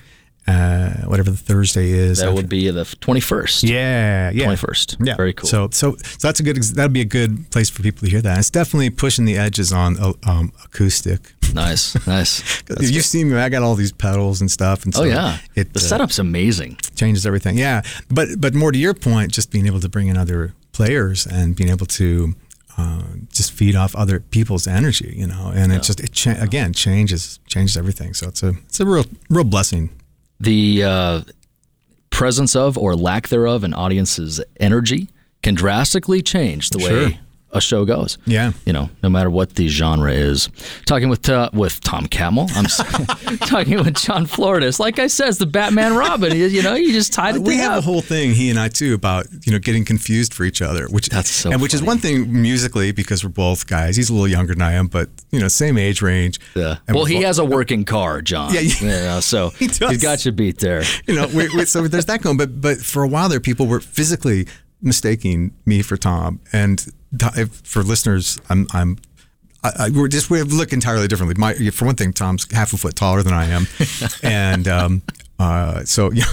Uh, 0.45 0.89
whatever 1.05 1.31
the 1.31 1.37
Thursday 1.37 1.91
is. 1.91 2.17
That 2.17 2.25
after- 2.25 2.35
would 2.35 2.49
be 2.49 2.69
the 2.69 2.83
21st. 2.83 3.63
yeah, 3.69 4.29
yeah. 4.31 4.45
21st. 4.47 4.97
Yeah, 5.07 5.15
Very 5.15 5.31
cool. 5.31 5.47
So, 5.49 5.69
so, 5.71 5.95
so 5.95 6.27
that's 6.27 6.41
a 6.41 6.43
good. 6.43 6.57
That'd 6.61 6.91
be 6.91 6.99
a 6.99 7.05
good 7.05 7.49
place 7.49 7.69
for 7.69 7.81
people 7.81 8.01
to 8.05 8.11
hear 8.11 8.21
that. 8.21 8.39
It's 8.39 8.49
definitely 8.49 8.89
pushing 8.89 9.23
the 9.23 9.37
edges 9.37 9.71
on 9.71 9.97
uh, 10.01 10.11
um, 10.23 10.51
acoustic. 10.65 11.33
Nice, 11.53 11.95
nice. 12.07 12.61
You've 12.81 13.05
seen 13.05 13.29
me. 13.29 13.37
I 13.37 13.47
got 13.47 13.63
all 13.63 13.75
these 13.75 13.93
pedals 13.93 14.41
and 14.41 14.51
stuff, 14.51 14.83
and 14.83 14.93
so 14.93 15.03
Oh 15.03 15.05
yeah, 15.05 15.37
it 15.55 15.71
the 15.71 15.79
uh, 15.79 15.83
setup's 15.83 16.19
amazing. 16.19 16.77
changes 16.95 17.25
everything. 17.25 17.57
Yeah, 17.57 17.81
but 18.09 18.27
but 18.37 18.53
more 18.53 18.73
to 18.73 18.77
your 18.77 18.93
point, 18.93 19.31
just 19.31 19.49
being 19.49 19.65
able 19.65 19.79
to 19.79 19.87
bring 19.87 20.07
in 20.09 20.17
other 20.17 20.53
players 20.73 21.25
and 21.25 21.55
being 21.55 21.69
able 21.69 21.85
to 21.85 22.35
uh, 22.77 23.03
just 23.31 23.53
feed 23.53 23.75
off 23.77 23.95
other 23.95 24.19
people's 24.19 24.67
energy, 24.67 25.13
you 25.15 25.27
know, 25.27 25.53
and 25.55 25.71
it 25.71 25.83
just 25.83 26.01
it 26.01 26.11
cha- 26.11 26.35
again 26.41 26.73
changes 26.73 27.39
changes 27.47 27.77
everything. 27.77 28.13
So 28.13 28.27
it's 28.27 28.43
a 28.43 28.49
it's 28.65 28.81
a 28.81 28.85
real 28.85 29.05
real 29.29 29.45
blessing. 29.45 29.89
The 30.43 30.83
uh, 30.83 31.21
presence 32.09 32.55
of 32.55 32.77
or 32.77 32.95
lack 32.95 33.29
thereof 33.29 33.63
an 33.63 33.73
audience's 33.73 34.41
energy 34.59 35.09
can 35.41 35.55
drastically 35.55 36.21
change 36.21 36.69
the 36.69 36.79
Sure. 36.79 36.91
way 37.07 37.19
a 37.53 37.61
show 37.61 37.85
goes. 37.85 38.17
Yeah. 38.25 38.51
you 38.65 38.73
know, 38.73 38.89
no 39.01 39.09
matter 39.09 39.29
what 39.29 39.55
the 39.55 39.67
genre 39.67 40.11
is. 40.11 40.49
Talking 40.85 41.09
with 41.09 41.29
uh, 41.29 41.49
with 41.53 41.79
Tom 41.81 42.07
Catmull, 42.07 42.49
I'm 42.55 43.37
talking 43.47 43.77
with 43.77 43.95
John 43.95 44.25
Floridis. 44.25 44.79
Like 44.79 44.99
I 44.99 45.07
said, 45.07 45.29
it's 45.29 45.37
the 45.37 45.45
Batman 45.45 45.95
Robin. 45.95 46.35
You, 46.35 46.47
you 46.47 46.63
know, 46.63 46.73
you 46.75 46.91
just 46.91 47.13
tied 47.13 47.35
it 47.35 47.41
We 47.41 47.57
have 47.57 47.77
a 47.77 47.81
whole 47.81 48.01
thing, 48.01 48.33
he 48.33 48.49
and 48.49 48.59
I 48.59 48.67
too, 48.67 48.93
about 48.93 49.27
you 49.45 49.51
know 49.53 49.59
getting 49.59 49.85
confused 49.85 50.33
for 50.33 50.43
each 50.43 50.61
other, 50.61 50.87
which 50.87 51.07
That's 51.09 51.29
so 51.29 51.51
and 51.51 51.61
which 51.61 51.73
is 51.73 51.81
one 51.83 51.99
thing 51.99 52.41
musically 52.41 52.91
because 52.91 53.23
we're 53.23 53.29
both 53.29 53.67
guys. 53.67 53.95
He's 53.95 54.09
a 54.09 54.13
little 54.13 54.27
younger 54.27 54.53
than 54.53 54.61
I 54.63 54.73
am, 54.73 54.87
but 54.87 55.09
you 55.31 55.39
know 55.39 55.47
same 55.47 55.77
age 55.77 56.01
range. 56.01 56.39
Yeah. 56.55 56.77
Well, 56.89 57.05
he 57.05 57.15
both- 57.15 57.23
has 57.25 57.39
a 57.39 57.45
working 57.45 57.85
car, 57.85 58.21
John. 58.21 58.53
Yeah, 58.53 58.61
you 58.61 58.73
yeah. 58.81 59.03
know, 59.05 59.19
so 59.19 59.49
He 59.59 59.67
does. 59.67 59.91
he's 59.91 60.01
got 60.01 60.25
you 60.25 60.31
beat 60.31 60.59
there. 60.59 60.83
you 61.07 61.15
know, 61.15 61.27
we, 61.27 61.47
we, 61.55 61.65
so 61.65 61.87
there's 61.87 62.05
that 62.05 62.21
going. 62.21 62.37
But 62.37 62.59
but 62.59 62.77
for 62.77 63.03
a 63.03 63.07
while 63.07 63.29
there, 63.29 63.39
people 63.39 63.67
were 63.67 63.79
physically 63.79 64.47
mistaking 64.81 65.53
me 65.65 65.81
for 65.81 65.97
Tom. 65.97 66.39
And 66.51 66.85
for 67.63 67.83
listeners, 67.83 68.39
I'm 68.49 68.67
I'm. 68.71 68.97
I, 69.63 69.71
I, 69.79 69.89
we're 69.91 70.09
just 70.09 70.29
we 70.29 70.41
look 70.41 70.73
entirely 70.73 71.07
differently. 71.07 71.35
My, 71.37 71.53
for 71.71 71.85
one 71.85 71.95
thing, 71.95 72.11
Tom's 72.11 72.51
half 72.51 72.73
a 72.73 72.77
foot 72.77 72.95
taller 72.95 73.23
than 73.23 73.33
I 73.33 73.45
am, 73.45 73.65
and 74.23 74.67
um, 74.67 75.01
uh, 75.39 75.83
so 75.83 76.11
yeah, 76.13 76.25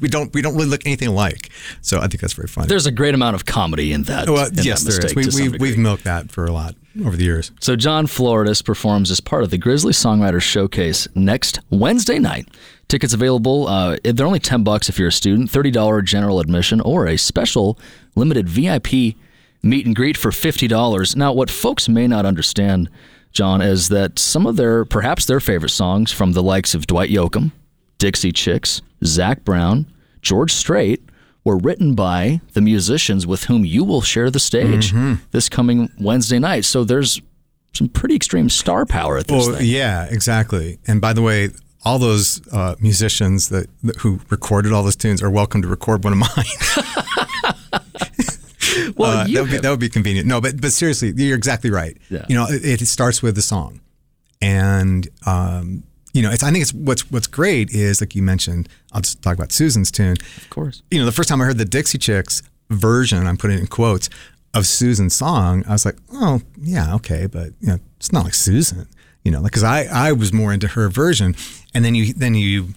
we 0.00 0.08
don't 0.08 0.32
we 0.34 0.42
don't 0.42 0.54
really 0.54 0.66
look 0.66 0.86
anything 0.86 1.08
alike. 1.08 1.50
So 1.80 1.98
I 1.98 2.06
think 2.08 2.20
that's 2.20 2.34
very 2.34 2.48
funny. 2.48 2.68
There's 2.68 2.86
a 2.86 2.92
great 2.92 3.14
amount 3.14 3.34
of 3.34 3.46
comedy 3.46 3.92
in 3.92 4.04
that. 4.04 4.28
well, 4.28 4.46
in 4.46 4.54
that 4.54 4.64
yes, 4.64 4.82
there 4.82 5.04
is. 5.04 5.14
We, 5.34 5.48
we, 5.48 5.58
we've 5.58 5.78
milked 5.78 6.04
that 6.04 6.30
for 6.30 6.44
a 6.44 6.52
lot 6.52 6.74
over 7.04 7.16
the 7.16 7.24
years. 7.24 7.50
So 7.60 7.76
John 7.76 8.06
Floridis 8.06 8.64
performs 8.64 9.10
as 9.10 9.20
part 9.20 9.42
of 9.42 9.50
the 9.50 9.58
Grizzly 9.58 9.92
Songwriters 9.92 10.42
Showcase 10.42 11.08
next 11.14 11.60
Wednesday 11.70 12.18
night. 12.18 12.48
Tickets 12.88 13.14
available. 13.14 13.68
Uh, 13.68 13.96
they're 14.04 14.26
only 14.26 14.38
ten 14.38 14.64
bucks 14.64 14.88
if 14.88 14.98
you're 14.98 15.08
a 15.08 15.12
student. 15.12 15.50
Thirty 15.50 15.70
dollar 15.70 16.02
general 16.02 16.40
admission 16.40 16.80
or 16.80 17.06
a 17.06 17.16
special 17.16 17.78
limited 18.14 18.48
VIP 18.48 19.16
meet 19.62 19.86
and 19.86 19.94
greet 19.96 20.16
for 20.16 20.32
fifty 20.32 20.66
dollars. 20.68 21.16
Now, 21.16 21.32
what 21.32 21.50
folks 21.50 21.88
may 21.88 22.06
not 22.06 22.26
understand, 22.26 22.88
John, 23.32 23.60
is 23.62 23.88
that 23.88 24.18
some 24.18 24.46
of 24.46 24.56
their 24.56 24.84
perhaps 24.84 25.26
their 25.26 25.40
favorite 25.40 25.70
songs 25.70 26.12
from 26.12 26.32
the 26.32 26.42
likes 26.42 26.74
of 26.74 26.86
Dwight 26.86 27.10
Yoakam, 27.10 27.52
Dixie 27.98 28.32
Chicks, 28.32 28.82
Zac 29.04 29.44
Brown, 29.44 29.86
George 30.20 30.52
Strait 30.52 31.02
were 31.44 31.56
written 31.58 31.94
by 31.96 32.40
the 32.52 32.60
musicians 32.60 33.26
with 33.26 33.44
whom 33.44 33.64
you 33.64 33.82
will 33.82 34.00
share 34.00 34.30
the 34.30 34.38
stage 34.38 34.92
this 35.32 35.48
coming 35.48 35.90
Wednesday 35.98 36.38
night. 36.38 36.64
So 36.64 36.84
there's 36.84 37.20
some 37.74 37.88
pretty 37.88 38.14
extreme 38.14 38.48
star 38.48 38.86
power 38.86 39.18
at 39.18 39.26
this 39.26 39.48
Well, 39.48 39.56
thing. 39.56 39.66
yeah, 39.68 40.04
exactly. 40.08 40.78
And 40.86 41.00
by 41.00 41.12
the 41.12 41.22
way, 41.22 41.48
all 41.84 41.98
those 41.98 42.40
uh, 42.52 42.76
musicians 42.78 43.48
that, 43.48 43.66
that 43.82 43.96
who 43.96 44.20
recorded 44.30 44.72
all 44.72 44.84
those 44.84 44.94
tunes 44.94 45.20
are 45.20 45.30
welcome 45.30 45.62
to 45.62 45.68
record 45.68 46.04
one 46.04 46.12
of 46.12 46.18
mine. 46.20 46.30
Well, 48.96 49.10
Uh, 49.18 49.26
that, 49.26 49.40
would 49.42 49.50
be, 49.50 49.58
that 49.58 49.70
would 49.70 49.80
be 49.80 49.88
convenient. 49.88 50.26
No, 50.26 50.40
but 50.40 50.60
but 50.60 50.72
seriously, 50.72 51.12
you're 51.16 51.36
exactly 51.36 51.70
right. 51.70 51.96
Yeah. 52.10 52.24
You 52.28 52.34
know, 52.36 52.46
it, 52.48 52.82
it 52.82 52.86
starts 52.86 53.22
with 53.22 53.34
the 53.34 53.42
song, 53.42 53.80
and 54.40 55.08
um, 55.26 55.82
you 56.12 56.22
know, 56.22 56.30
it's. 56.30 56.42
I 56.42 56.50
think 56.50 56.62
it's 56.62 56.74
what's 56.74 57.10
what's 57.10 57.26
great 57.26 57.70
is 57.70 58.00
like 58.00 58.14
you 58.14 58.22
mentioned. 58.22 58.68
I'll 58.92 59.00
just 59.00 59.22
talk 59.22 59.34
about 59.34 59.52
Susan's 59.52 59.90
tune. 59.90 60.16
of 60.36 60.50
course. 60.50 60.82
You 60.90 60.98
know, 61.00 61.06
the 61.06 61.12
first 61.12 61.28
time 61.28 61.40
I 61.40 61.44
heard 61.46 61.58
the 61.58 61.64
Dixie 61.64 61.98
Chicks 61.98 62.42
version, 62.70 63.26
I'm 63.26 63.36
putting 63.36 63.56
it 63.58 63.60
in 63.60 63.66
quotes 63.66 64.08
of 64.54 64.66
Susan's 64.66 65.14
song. 65.14 65.64
I 65.66 65.72
was 65.72 65.84
like, 65.86 65.96
oh 66.12 66.42
yeah, 66.60 66.94
okay, 66.96 67.26
but 67.26 67.48
you 67.60 67.68
know, 67.68 67.78
it's 67.96 68.12
not 68.12 68.24
like 68.24 68.34
Susan. 68.34 68.86
You 69.24 69.30
know, 69.30 69.42
because 69.42 69.62
I 69.62 69.84
I 69.84 70.12
was 70.12 70.32
more 70.32 70.52
into 70.52 70.68
her 70.68 70.88
version, 70.88 71.34
and 71.74 71.84
then 71.84 71.94
you 71.94 72.12
then 72.12 72.34
you 72.34 72.68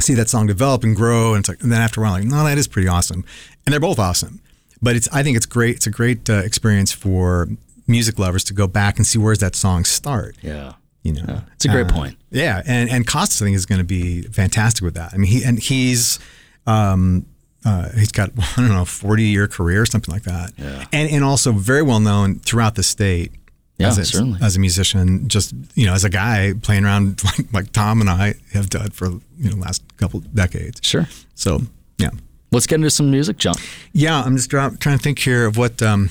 see 0.00 0.14
that 0.14 0.28
song 0.28 0.46
develop 0.46 0.82
and 0.84 0.96
grow, 0.96 1.34
and 1.34 1.40
it's 1.40 1.48
like, 1.48 1.62
and 1.62 1.70
then 1.70 1.80
after 1.80 2.00
a 2.00 2.04
while, 2.04 2.12
like, 2.14 2.24
no, 2.24 2.44
that 2.44 2.58
is 2.58 2.66
pretty 2.66 2.88
awesome, 2.88 3.24
and 3.66 3.72
they're 3.72 3.80
both 3.80 3.98
awesome. 3.98 4.40
But 4.84 4.96
it's, 4.96 5.08
I 5.12 5.22
think 5.22 5.36
it's 5.36 5.46
great. 5.46 5.76
It's 5.76 5.86
a 5.86 5.90
great 5.90 6.28
uh, 6.30 6.34
experience 6.44 6.92
for 6.92 7.48
music 7.86 8.18
lovers 8.18 8.44
to 8.44 8.54
go 8.54 8.66
back 8.66 8.96
and 8.98 9.06
see 9.06 9.18
where's 9.18 9.38
that 9.38 9.56
song 9.56 9.84
start. 9.84 10.36
Yeah. 10.42 10.74
You 11.02 11.12
know, 11.14 11.42
It's 11.54 11.64
a 11.64 11.68
great 11.68 11.86
Uh, 11.90 11.92
point. 11.92 12.16
Yeah, 12.30 12.62
and 12.66 12.88
and 12.90 13.06
Costas 13.06 13.42
I 13.42 13.44
think 13.44 13.56
is 13.56 13.66
going 13.66 13.78
to 13.80 13.84
be 14.00 14.22
fantastic 14.22 14.82
with 14.82 14.94
that. 14.94 15.12
I 15.12 15.16
mean, 15.18 15.30
he 15.30 15.44
and 15.44 15.58
he's. 15.58 16.18
Um, 16.66 17.26
uh, 17.66 17.88
he's 17.92 18.12
got 18.12 18.30
I 18.38 18.60
don't 18.60 18.68
know, 18.68 18.84
forty 18.84 19.24
year 19.24 19.46
career, 19.48 19.82
or 19.82 19.86
something 19.86 20.12
like 20.12 20.24
that, 20.24 20.52
Yeah. 20.58 20.84
and 20.92 21.10
and 21.10 21.22
also 21.24 21.52
very 21.52 21.82
well 21.82 22.00
known 22.00 22.38
throughout 22.40 22.74
the 22.74 22.82
state. 22.82 23.32
Yeah, 23.78 23.88
as, 23.88 23.98
a, 23.98 24.04
certainly. 24.04 24.38
as 24.40 24.54
a 24.56 24.60
musician, 24.60 25.28
just 25.28 25.52
you 25.74 25.84
know, 25.86 25.94
as 25.94 26.04
a 26.04 26.08
guy 26.10 26.52
playing 26.62 26.84
around 26.84 27.22
like, 27.28 27.52
like 27.52 27.72
Tom 27.72 28.00
and 28.00 28.08
I 28.08 28.34
have 28.52 28.68
done 28.70 28.90
for 28.90 29.08
you 29.38 29.50
know 29.50 29.56
last 29.56 29.82
couple 29.96 30.20
decades. 30.20 30.80
Sure. 30.82 31.06
So 31.34 31.60
yeah, 31.98 32.10
Let's 32.54 32.66
get 32.66 32.76
into 32.76 32.90
some 32.90 33.10
music, 33.10 33.36
John. 33.36 33.56
yeah. 33.92 34.22
I'm 34.22 34.36
just 34.36 34.48
drop, 34.48 34.78
trying 34.78 34.96
to 34.96 35.02
think 35.02 35.18
here 35.18 35.46
of 35.46 35.56
what. 35.56 35.82
Um, 35.82 36.10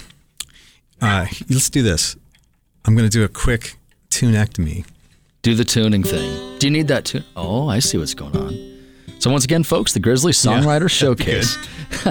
uh, 1.02 1.26
let's 1.50 1.70
do 1.70 1.82
this. 1.82 2.16
I'm 2.86 2.96
going 2.96 3.10
to 3.10 3.18
do 3.18 3.24
a 3.24 3.30
quick 3.30 3.78
tunectomy. 4.10 4.86
Do 5.42 5.56
the 5.56 5.64
tuning 5.66 6.04
thing. 6.04 6.60
Do 6.60 6.68
you 6.68 6.72
need 6.72 6.88
that 6.90 7.06
tune? 7.06 7.24
Oh, 7.36 7.68
I 7.68 7.80
see 7.80 7.98
what's 7.98 8.14
going 8.14 8.36
on. 8.38 8.74
So 9.20 9.32
once 9.32 9.46
again, 9.46 9.64
folks, 9.64 9.94
the 9.94 10.00
Grizzly 10.00 10.34
Songwriter 10.34 10.90
Showcase 10.90 11.58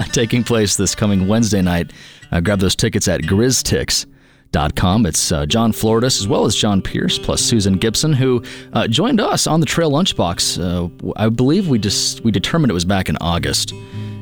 taking 0.11 0.43
place 0.43 0.75
this 0.75 0.95
coming 0.95 1.27
Wednesday 1.27 1.61
night. 1.61 1.91
Uh, 2.31 2.39
grab 2.39 2.59
those 2.59 2.75
tickets 2.75 3.07
at 3.07 3.21
grizztix.com. 3.21 5.05
It's 5.05 5.31
uh, 5.31 5.45
John 5.45 5.71
Floridis 5.71 6.19
as 6.19 6.27
well 6.27 6.45
as 6.45 6.55
John 6.55 6.81
Pierce 6.81 7.19
plus 7.19 7.41
Susan 7.41 7.73
Gibson, 7.77 8.13
who 8.13 8.43
uh, 8.73 8.87
joined 8.87 9.21
us 9.21 9.45
on 9.45 9.59
the 9.59 9.65
Trail 9.67 9.91
Lunchbox. 9.91 10.59
Uh, 10.59 11.13
I 11.15 11.29
believe 11.29 11.67
we 11.67 11.77
just 11.77 12.21
we 12.23 12.31
determined 12.31 12.71
it 12.71 12.73
was 12.73 12.85
back 12.85 13.09
in 13.09 13.17
August. 13.21 13.73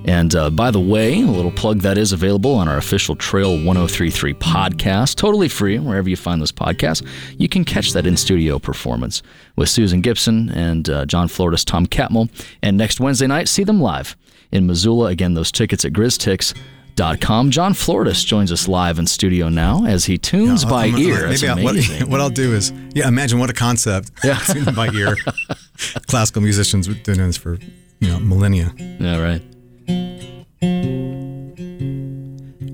And 0.05 0.33
uh, 0.35 0.49
by 0.49 0.71
the 0.71 0.79
way, 0.79 1.21
a 1.21 1.25
little 1.27 1.51
plug 1.51 1.81
that 1.81 1.97
is 1.97 2.11
available 2.11 2.55
on 2.55 2.67
our 2.67 2.77
official 2.77 3.15
Trail 3.15 3.51
1033 3.63 4.33
podcast, 4.33 5.15
totally 5.15 5.47
free 5.47 5.77
wherever 5.77 6.09
you 6.09 6.15
find 6.15 6.41
this 6.41 6.51
podcast. 6.51 7.05
You 7.37 7.47
can 7.47 7.63
catch 7.63 7.93
that 7.93 8.07
in 8.07 8.17
studio 8.17 8.57
performance 8.57 9.21
with 9.55 9.69
Susan 9.69 10.01
Gibson 10.01 10.49
and 10.49 10.89
uh, 10.89 11.05
John 11.05 11.27
Floridis, 11.27 11.63
Tom 11.63 11.85
Catmull. 11.85 12.29
And 12.63 12.77
next 12.77 12.99
Wednesday 12.99 13.27
night, 13.27 13.47
see 13.47 13.63
them 13.63 13.79
live 13.79 14.17
in 14.51 14.65
Missoula. 14.65 15.07
Again, 15.09 15.35
those 15.35 15.51
tickets 15.51 15.85
at 15.85 15.93
grizztix.com. 15.93 17.51
John 17.51 17.73
Floridis 17.73 18.25
joins 18.25 18.51
us 18.51 18.67
live 18.67 18.97
in 18.97 19.05
studio 19.05 19.49
now 19.49 19.85
as 19.85 20.05
he 20.05 20.17
tunes 20.17 20.65
by 20.65 20.85
I'm- 20.87 20.97
ear. 20.97 21.27
Maybe 21.29 21.63
what, 21.63 21.75
what 22.09 22.21
I'll 22.21 22.29
do 22.31 22.53
is, 22.53 22.73
yeah, 22.95 23.07
imagine 23.07 23.37
what 23.39 23.49
a 23.51 23.53
concept. 23.53 24.11
Yeah. 24.23 24.35
tuned 24.45 24.75
by 24.75 24.89
ear. 24.89 25.15
Classical 26.07 26.41
musicians 26.41 26.87
have 26.87 27.03
been 27.03 27.15
doing 27.15 27.27
this 27.27 27.37
for 27.37 27.59
you 27.99 28.07
know 28.07 28.19
millennia. 28.19 28.73
yeah, 28.77 29.21
right. 29.21 29.41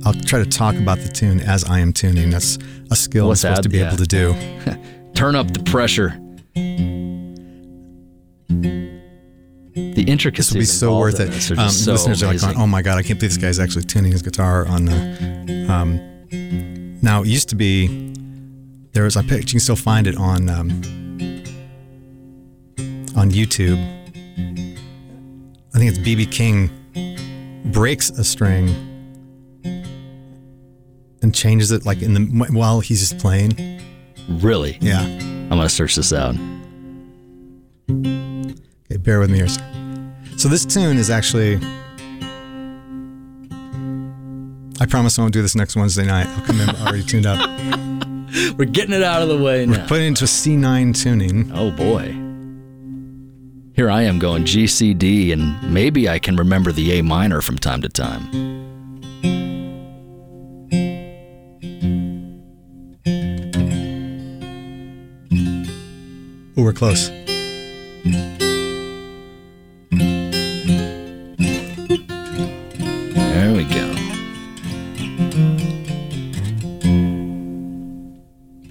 I'll 0.06 0.14
try 0.14 0.40
to 0.40 0.46
talk 0.46 0.76
about 0.76 1.00
the 1.00 1.10
tune 1.14 1.40
as 1.42 1.64
I 1.66 1.80
am 1.80 1.92
tuning. 1.92 2.30
That's 2.30 2.58
a 2.92 2.96
skill 2.96 3.30
I'm 3.30 3.36
supposed 3.36 3.58
that? 3.58 3.64
to 3.64 3.70
be 3.70 3.80
Yeah. 3.80 3.88
able 3.88 3.98
to 3.98 4.06
do. 4.06 4.34
Turn 5.16 5.36
up 5.36 5.52
the 5.52 5.64
pressure. 5.64 6.18
The 8.46 10.04
intricacies 10.08 10.54
This 10.54 10.54
will 10.54 10.60
be 10.62 10.66
so 10.66 10.98
worth 11.00 11.20
it. 11.20 11.52
are 11.52 11.60
Um, 11.64 11.70
so 11.70 11.92
listeners 11.94 12.24
are 12.24 12.28
like, 12.28 12.40
going, 12.42 12.56
"Oh 12.58 12.68
my 12.68 12.82
god, 12.82 12.98
I 12.98 13.02
can't 13.04 13.20
believe 13.20 13.32
this 13.34 13.38
guy's 13.38 13.60
actually 13.60 13.84
tuning 13.86 14.12
his 14.12 14.22
guitar 14.22 14.66
on 14.68 14.86
the." 14.86 15.66
Um, 15.72 16.00
now 17.02 17.22
it 17.24 17.28
used 17.28 17.50
to 17.50 17.56
be 17.56 18.14
there 18.94 19.04
was 19.04 19.18
I 19.18 19.22
picked. 19.24 19.46
You 19.50 19.52
can 19.54 19.60
still 19.60 19.76
find 19.76 20.08
it 20.08 20.16
on 20.18 20.50
um, 20.50 20.70
on 23.16 23.32
YouTube. 23.32 23.78
I 25.74 25.80
think 25.80 25.90
it's 25.92 26.00
BB 26.00 26.32
King 26.32 26.70
breaks 27.72 28.10
a 28.10 28.24
string 28.24 28.70
and 31.22 31.34
changes 31.34 31.72
it 31.72 31.86
like 31.86 32.02
in 32.02 32.14
the 32.14 32.48
while 32.52 32.80
he's 32.80 33.00
just 33.00 33.20
playing. 33.22 33.82
Really? 34.30 34.78
Yeah. 34.82 35.02
I'm 35.02 35.50
gonna 35.50 35.70
search 35.70 35.96
this 35.96 36.12
out. 36.12 36.36
Okay, 37.90 38.98
bear 38.98 39.20
with 39.20 39.32
me 39.32 39.38
here. 39.38 39.48
So 40.38 40.50
this 40.50 40.66
tune 40.66 40.98
is 40.98 41.10
actually. 41.10 41.60
I 44.80 44.86
promise 44.86 45.18
I 45.18 45.24
won't 45.24 45.34
do 45.34 45.42
this 45.42 45.56
next 45.56 45.76
Wednesday 45.76 46.06
night. 46.06 46.28
I'll 46.28 46.46
come 46.46 46.60
in 46.62 46.70
already 46.82 47.04
tuned 47.04 47.26
up. 47.26 47.40
We're 48.58 48.66
getting 48.66 48.94
it 48.94 49.04
out 49.04 49.22
of 49.22 49.30
the 49.30 49.38
way 49.38 49.66
now. 49.66 49.88
Put 49.88 50.02
it 50.02 50.06
into 50.06 50.26
a 50.26 50.28
C9 50.28 50.96
tuning. 51.02 51.52
Oh 51.54 51.72
boy. 51.72 52.27
Here 53.78 53.92
I 53.92 54.02
am 54.02 54.18
going 54.18 54.44
G 54.44 54.66
C 54.66 54.96
D, 54.96 55.32
and 55.32 55.72
maybe 55.72 56.10
I 56.10 56.18
can 56.18 56.36
remember 56.36 56.72
the 56.72 56.98
A 56.98 57.04
minor 57.04 57.42
from 57.42 57.60
time 57.60 57.80
to 57.84 57.90
time. 57.90 58.24
Oh, 66.58 66.64
we're 66.64 66.74
close. 66.74 67.10
There 73.20 73.54
we 73.54 73.64
go. 73.66 73.94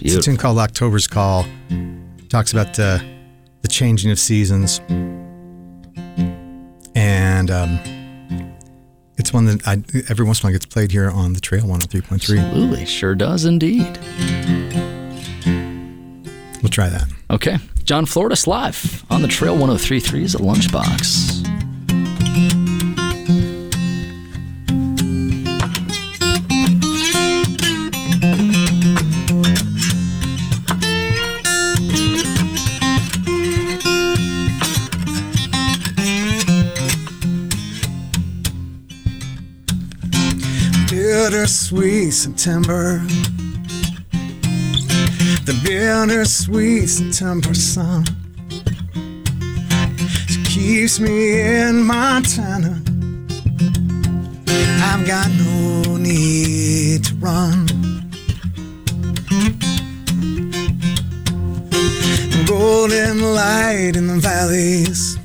It's 0.01 0.15
a 0.15 0.21
tune 0.21 0.35
called 0.35 0.57
October's 0.57 1.07
Call. 1.07 1.45
Talks 2.27 2.51
about 2.51 2.77
uh, 2.77 2.99
the 3.61 3.67
changing 3.67 4.11
of 4.11 4.19
seasons. 4.19 4.79
And 6.95 7.51
um, 7.51 7.79
it's 9.17 9.33
one 9.33 9.45
that 9.45 9.67
I, 9.67 9.83
every 10.09 10.25
once 10.25 10.39
in 10.39 10.45
a 10.45 10.47
while 10.47 10.53
gets 10.53 10.65
played 10.65 10.91
here 10.91 11.09
on 11.09 11.33
the 11.33 11.39
Trail 11.39 11.63
103.3. 11.63 12.39
Absolutely, 12.39 12.85
sure 12.85 13.15
does 13.15 13.45
indeed. 13.45 13.97
We'll 16.61 16.71
try 16.71 16.89
that. 16.89 17.07
Okay, 17.29 17.57
John 17.83 18.05
Floridis 18.05 18.47
live 18.47 19.05
on 19.09 19.21
the 19.21 19.27
Trail 19.27 19.55
103.3 19.55 20.21
is 20.21 20.35
a 20.35 20.39
Lunchbox. 20.39 21.36
Bittersweet 41.69 42.13
September. 42.13 42.99
The 45.43 45.59
bittersweet 45.65 46.87
September 46.87 47.53
sun. 47.53 48.05
She 50.29 50.43
keeps 50.45 51.01
me 51.01 51.41
in 51.41 51.83
Montana. 51.83 52.81
I've 54.81 55.05
got 55.05 55.29
no 55.31 55.97
need 55.97 57.03
to 57.03 57.15
run. 57.15 57.67
Golden 62.45 63.21
light 63.33 63.91
in 63.97 64.07
the 64.07 64.19
valleys. 64.21 65.17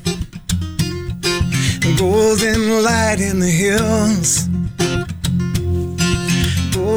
Golden 1.97 2.83
light 2.83 3.21
in 3.21 3.39
the 3.39 3.47
hills 3.47 4.49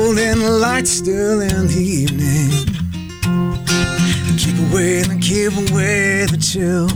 golden 0.06 0.60
light 0.60 0.86
still 0.86 1.40
in 1.40 1.66
the 1.66 1.82
evening. 1.82 2.50
Keep 4.38 4.56
away 4.70 5.00
and 5.00 5.20
keep 5.20 5.52
away 5.52 6.26
the 6.26 6.38
chill. 6.38 6.88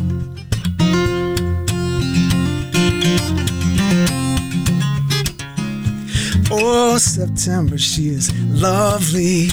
Oh, 6.52 6.98
September, 6.98 7.78
she 7.78 8.10
is 8.10 8.32
lovely. 8.46 9.48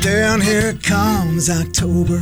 Down 0.00 0.40
here 0.40 0.72
comes 0.82 1.48
October. 1.48 2.20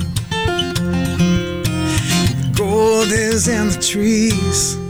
Gold 2.54 3.12
is 3.12 3.48
in 3.48 3.68
the 3.68 3.78
trees. 3.80 4.89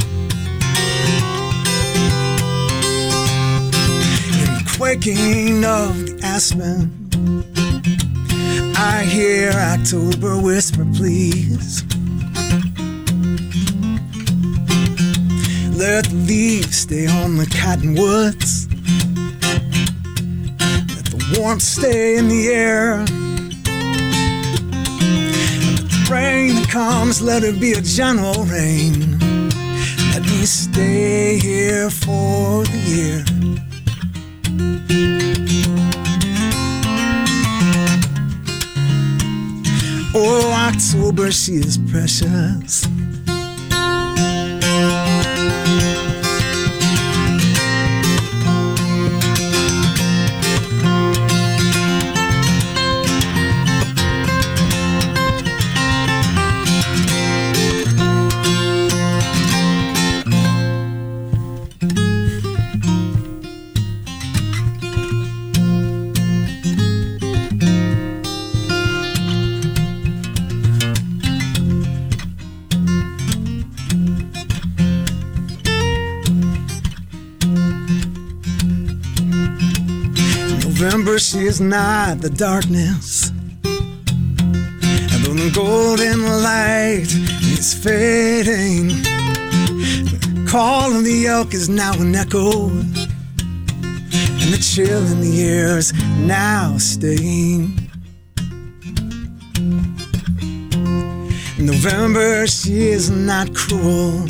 Quaking 4.97 5.65
of 5.65 5.95
the 6.05 6.19
aspen. 6.25 6.91
I 8.77 9.05
hear 9.05 9.53
October 9.53 10.37
whisper, 10.37 10.85
please. 10.97 11.85
Let 15.77 16.07
the 16.07 16.25
leaves 16.27 16.77
stay 16.77 17.07
on 17.07 17.37
the 17.37 17.47
cottonwoods. 17.47 18.67
Let 20.97 21.05
the 21.05 21.37
warmth 21.39 21.63
stay 21.63 22.17
in 22.17 22.27
the 22.27 22.49
air. 22.49 22.95
And 22.95 23.09
the 25.87 26.09
rain 26.11 26.57
that 26.57 26.69
comes, 26.69 27.23
let 27.23 27.45
it 27.45 27.61
be 27.61 27.75
a 27.75 27.81
gentle 27.81 28.43
rain. 28.47 29.21
Let 30.13 30.23
me 30.23 30.45
stay 30.47 31.39
here 31.39 31.91
for 31.91 32.65
the 32.65 32.79
year. 32.87 33.70
October, 40.81 41.31
she 41.31 41.57
is 41.57 41.77
precious. 41.77 42.90
Is 81.51 81.61
not 81.61 82.21
the 82.21 82.31
darkness. 82.31 83.31
And 83.65 85.19
though 85.25 85.35
the 85.35 85.51
golden 85.53 86.23
light 86.45 87.11
is 87.59 87.75
fading, 87.75 88.87
the 88.87 90.47
call 90.49 90.95
of 90.97 91.03
the 91.03 91.27
elk 91.27 91.53
is 91.53 91.69
now 91.69 91.93
an 91.95 92.15
echo. 92.15 92.69
And 92.69 94.49
the 94.55 94.61
chill 94.63 95.05
in 95.11 95.21
the 95.23 95.43
air 95.43 95.77
is 95.79 95.93
now 96.19 96.79
staying. 96.79 97.77
November, 101.59 102.47
she 102.47 102.91
is 102.91 103.11
not 103.11 103.53
cruel. 103.57 104.25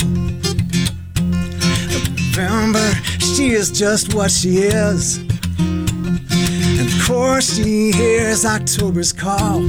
November, 2.16 2.94
she 3.18 3.50
is 3.50 3.70
just 3.70 4.14
what 4.14 4.30
she 4.30 4.60
is. 4.60 5.29
Course, 7.10 7.56
she 7.56 7.90
hears 7.90 8.44
October's 8.44 9.12
call. 9.12 9.68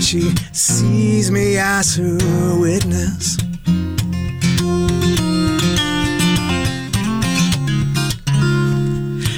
She 0.00 0.34
sees 0.52 1.30
me 1.30 1.58
as 1.58 1.94
her 1.94 2.58
witness. 2.58 3.38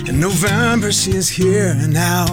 In 0.08 0.18
November, 0.18 0.90
she 0.90 1.10
is 1.10 1.28
here 1.28 1.74
and 1.76 1.92
now. 1.92 2.24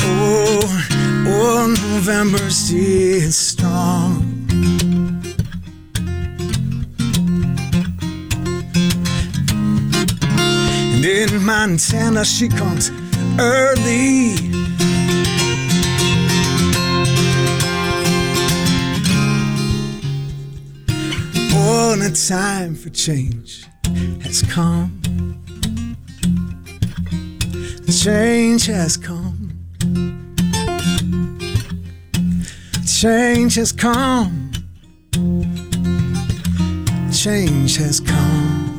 Oh, 0.00 0.60
oh, 1.28 1.76
November, 1.92 2.48
she 2.48 3.18
is 3.26 3.36
strong. 3.36 4.29
And 11.02 11.08
in 11.08 11.42
Montana, 11.42 12.26
she 12.26 12.46
comes 12.46 12.90
early. 13.38 14.34
Oh, 21.54 21.92
and 21.94 22.02
the 22.02 22.26
time 22.28 22.74
for 22.74 22.90
change 22.90 23.66
has 24.22 24.42
come. 24.42 25.00
Change 27.90 28.66
has 28.66 28.98
come. 28.98 29.56
Change 32.84 33.54
has 33.54 33.72
come. 33.72 34.52
Change 37.10 37.76
has 37.78 38.00
come. 38.00 38.69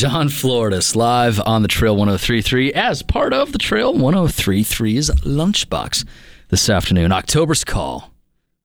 John 0.00 0.30
Floridis 0.30 0.96
live 0.96 1.38
on 1.44 1.60
the 1.60 1.68
Trail 1.68 1.94
1033 1.94 2.72
as 2.72 3.02
part 3.02 3.34
of 3.34 3.52
the 3.52 3.58
Trail 3.58 3.92
1033's 3.92 5.10
Lunchbox 5.10 6.06
this 6.48 6.70
afternoon. 6.70 7.12
October's 7.12 7.64
Call. 7.64 8.10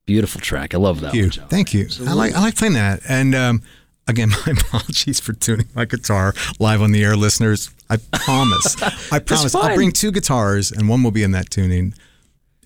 Beautiful 0.05 0.39
track. 0.39 0.73
I 0.73 0.77
love 0.77 1.01
that 1.01 1.11
Thank 1.11 1.15
you. 1.15 1.23
one, 1.23 1.31
John. 1.31 1.47
Thank 1.49 1.73
you. 1.73 1.89
I 2.07 2.13
like 2.13 2.33
I 2.35 2.39
like 2.39 2.55
playing 2.55 2.75
that. 2.75 3.01
And 3.09 3.35
um, 3.35 3.63
again, 4.07 4.29
my 4.45 4.53
apologies 4.53 5.19
for 5.19 5.33
tuning 5.33 5.67
my 5.75 5.83
guitar 5.83 6.33
live 6.57 6.81
on 6.81 6.93
the 6.93 7.03
air, 7.03 7.17
listeners. 7.17 7.69
I 7.89 7.97
promise. 7.97 8.81
I 9.11 9.19
promise. 9.19 9.53
I'll 9.53 9.75
bring 9.75 9.91
two 9.91 10.13
guitars, 10.13 10.71
and 10.71 10.87
one 10.87 11.03
will 11.03 11.11
be 11.11 11.23
in 11.23 11.31
that 11.31 11.49
tuning. 11.49 11.95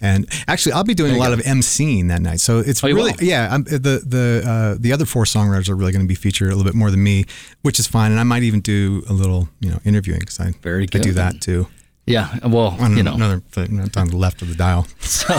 And 0.01 0.27
actually, 0.47 0.71
I'll 0.73 0.83
be 0.83 0.93
doing 0.93 1.13
a 1.15 1.17
lot 1.17 1.27
go. 1.27 1.33
of 1.33 1.39
emceeing 1.41 2.07
that 2.07 2.21
night. 2.21 2.39
So 2.39 2.59
it's 2.59 2.83
Oh, 2.83 2.87
really, 2.87 3.11
will? 3.11 3.23
yeah. 3.23 3.49
I'm, 3.51 3.63
the 3.63 4.01
the 4.05 4.43
uh, 4.47 4.77
the 4.79 4.93
other 4.93 5.05
four 5.05 5.25
songwriters 5.25 5.69
are 5.69 5.75
really 5.75 5.91
going 5.91 6.03
to 6.03 6.07
be 6.07 6.15
featured 6.15 6.47
a 6.51 6.55
little 6.55 6.63
bit 6.63 6.75
more 6.75 6.89
than 6.91 7.03
me, 7.03 7.25
which 7.63 7.79
is 7.79 7.87
fine. 7.87 8.11
And 8.11 8.19
I 8.19 8.23
might 8.23 8.43
even 8.43 8.61
do 8.61 9.03
a 9.09 9.13
little, 9.13 9.49
you 9.59 9.69
know, 9.69 9.79
interviewing 9.83 10.19
because 10.21 10.39
I 10.39 10.51
Very 10.61 10.83
I 10.93 10.97
do 10.99 11.11
that 11.13 11.41
too. 11.41 11.67
Yeah. 12.05 12.35
Well, 12.47 12.75
On 12.79 12.97
you 12.97 13.03
know. 13.03 13.13
another 13.13 13.43
on 13.95 14.07
the 14.07 14.17
left 14.17 14.41
of 14.41 14.47
the 14.49 14.55
dial. 14.55 14.87
so, 14.99 15.35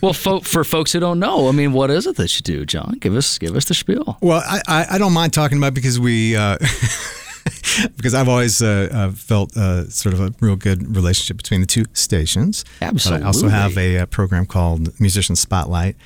Well, 0.00 0.12
fo- 0.12 0.38
for 0.38 0.62
folks 0.62 0.92
who 0.92 1.00
don't 1.00 1.18
know, 1.18 1.48
I 1.48 1.52
mean, 1.52 1.72
what 1.72 1.90
is 1.90 2.06
it 2.06 2.14
that 2.16 2.32
you 2.38 2.42
do, 2.44 2.64
John? 2.64 2.96
Give 3.00 3.16
us 3.16 3.38
give 3.38 3.56
us 3.56 3.64
the 3.64 3.74
spiel. 3.74 4.16
Well, 4.20 4.40
I, 4.46 4.60
I, 4.68 4.86
I 4.92 4.98
don't 4.98 5.12
mind 5.12 5.32
talking 5.32 5.58
about 5.58 5.68
it 5.68 5.74
because 5.74 5.98
we 5.98 6.36
uh, 6.36 6.58
because 7.96 8.14
I've 8.14 8.28
always 8.28 8.60
uh, 8.62 8.88
uh, 8.92 9.10
felt 9.12 9.56
uh, 9.56 9.88
sort 9.88 10.14
of 10.14 10.20
a 10.20 10.32
real 10.40 10.56
good 10.56 10.94
relationship 10.96 11.36
between 11.36 11.60
the 11.60 11.66
two 11.66 11.84
stations. 11.92 12.64
But 12.80 13.06
I 13.06 13.22
also 13.22 13.48
have 13.48 13.76
a, 13.78 13.98
uh 13.98 14.06
program 14.06 14.46
called 14.46 14.98
Musician 15.00 15.36
Spotlight 15.36 15.96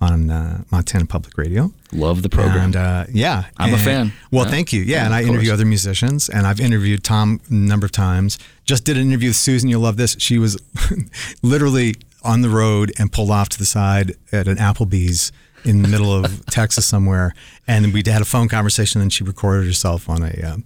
on 0.00 0.28
uh, 0.28 0.62
Montana 0.70 1.06
Public 1.06 1.38
Radio. 1.38 1.72
Love 1.92 2.22
the 2.22 2.28
program. 2.28 2.64
And 2.66 2.76
uh, 2.76 3.04
yeah, 3.12 3.44
I'm 3.56 3.72
a 3.72 3.78
fan. 3.78 4.12
Well, 4.30 4.44
Yeah. 4.44 4.50
thank 4.50 4.72
you. 4.72 4.82
Yeah, 4.82 4.96
Yeah, 4.96 5.04
and 5.06 5.14
I 5.14 5.22
interview 5.22 5.48
course. 5.50 5.60
other 5.60 5.64
musicians, 5.66 6.28
and 6.28 6.46
I've 6.46 6.60
interviewed 6.60 7.04
Tom 7.04 7.40
a 7.48 7.54
number 7.54 7.86
of 7.86 7.92
times. 7.92 8.38
Just 8.64 8.84
did 8.84 8.96
an 8.98 9.06
interview 9.06 9.30
with 9.30 9.36
Susan. 9.36 9.68
You'll 9.70 9.82
love 9.82 9.96
this. 9.96 10.16
She 10.18 10.38
was 10.38 10.58
literally 11.42 11.94
on 12.22 12.42
the 12.42 12.48
road 12.48 12.92
and 12.98 13.12
pulled 13.12 13.30
off 13.30 13.48
to 13.50 13.58
the 13.58 13.64
side 13.66 14.12
at 14.32 14.48
an 14.48 14.56
Applebee's 14.56 15.32
in 15.64 15.82
the 15.82 15.88
middle 15.88 16.12
of 16.12 16.44
Texas 16.50 16.86
somewhere, 16.86 17.34
and 17.66 17.92
we 17.92 18.02
had 18.06 18.20
a 18.22 18.24
phone 18.26 18.48
conversation. 18.48 19.00
And 19.00 19.12
she 19.12 19.24
recorded 19.24 19.66
herself 19.66 20.08
on 20.08 20.22
a 20.22 20.32
um, 20.42 20.64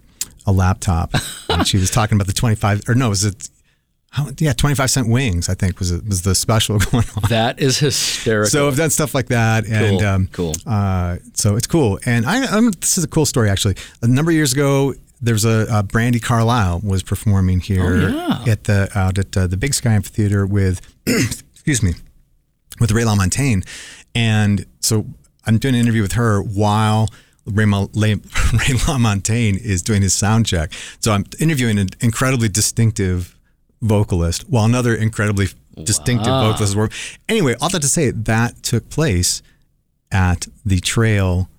a 0.49 0.51
laptop, 0.51 1.13
and 1.49 1.67
she 1.67 1.77
was 1.77 1.91
talking 1.91 2.15
about 2.15 2.27
the 2.27 2.33
twenty 2.33 2.55
five 2.55 2.81
or 2.87 2.95
no, 2.95 3.09
was 3.09 3.23
it? 3.25 3.49
How, 4.11 4.27
yeah, 4.39 4.53
twenty 4.53 4.75
five 4.75 4.89
cent 4.89 5.07
wings. 5.07 5.49
I 5.49 5.53
think 5.53 5.77
was 5.79 5.91
it, 5.91 6.05
was 6.07 6.23
the 6.23 6.33
special 6.33 6.79
going 6.91 7.05
on. 7.15 7.29
that 7.29 7.59
is 7.59 7.77
hysterical. 7.77 8.49
So 8.49 8.67
I've 8.67 8.75
done 8.77 8.89
stuff 8.89 9.13
like 9.13 9.27
that, 9.27 9.65
and 9.67 9.99
Cool, 9.99 10.07
um, 10.07 10.27
cool. 10.31 10.53
Uh, 10.65 11.17
so 11.35 11.55
it's 11.55 11.67
cool. 11.67 11.99
And 12.05 12.25
I, 12.25 12.45
I'm, 12.45 12.71
this 12.71 12.97
is 12.97 13.03
a 13.03 13.07
cool 13.07 13.25
story 13.27 13.49
actually. 13.49 13.75
A 14.01 14.07
number 14.07 14.31
of 14.31 14.35
years 14.35 14.51
ago, 14.51 14.95
there 15.21 15.35
was 15.35 15.45
a, 15.45 15.67
uh 15.71 15.83
Brandi 15.83 16.21
Carlile 16.21 16.81
was 16.83 17.03
performing 17.03 17.59
here 17.59 17.83
Oh, 18.11 18.41
yeah. 18.45 18.51
at 18.51 18.63
the 18.63 18.89
out 18.95 19.19
at 19.19 19.37
uh, 19.37 19.45
the 19.45 19.57
Big 19.57 19.73
Sky 19.75 19.91
Amphitheater 19.93 20.45
with, 20.47 20.81
excuse 21.05 21.83
me, 21.83 21.93
with 22.79 22.91
Ray 22.91 23.03
LaMontagne, 23.03 23.63
and 24.15 24.65
so 24.79 25.05
I'm 25.45 25.59
doing 25.59 25.75
an 25.75 25.81
interview 25.81 26.01
with 26.01 26.13
her 26.13 26.41
while. 26.41 27.09
Ray, 27.51 27.65
Ma- 27.65 27.87
Ray, 27.95 28.15
Ray 28.15 28.75
LaMontagne 28.87 29.57
is 29.59 29.81
doing 29.81 30.01
his 30.01 30.13
sound 30.13 30.45
check. 30.45 30.71
So 30.99 31.11
I'm 31.11 31.25
interviewing 31.39 31.77
an 31.79 31.89
incredibly 31.99 32.49
distinctive 32.49 33.35
vocalist 33.81 34.43
while 34.49 34.65
another 34.65 34.93
incredibly 34.95 35.47
distinctive 35.83 36.27
Wow. 36.27 36.51
vocalist 36.51 36.75
were. 36.75 36.89
Anyway, 37.27 37.55
all 37.61 37.69
that 37.69 37.81
to 37.81 37.87
say 37.87 38.11
that 38.11 38.61
took 38.63 38.89
place 38.89 39.41
at 40.11 40.47
the 40.65 40.79
trail 40.79 41.49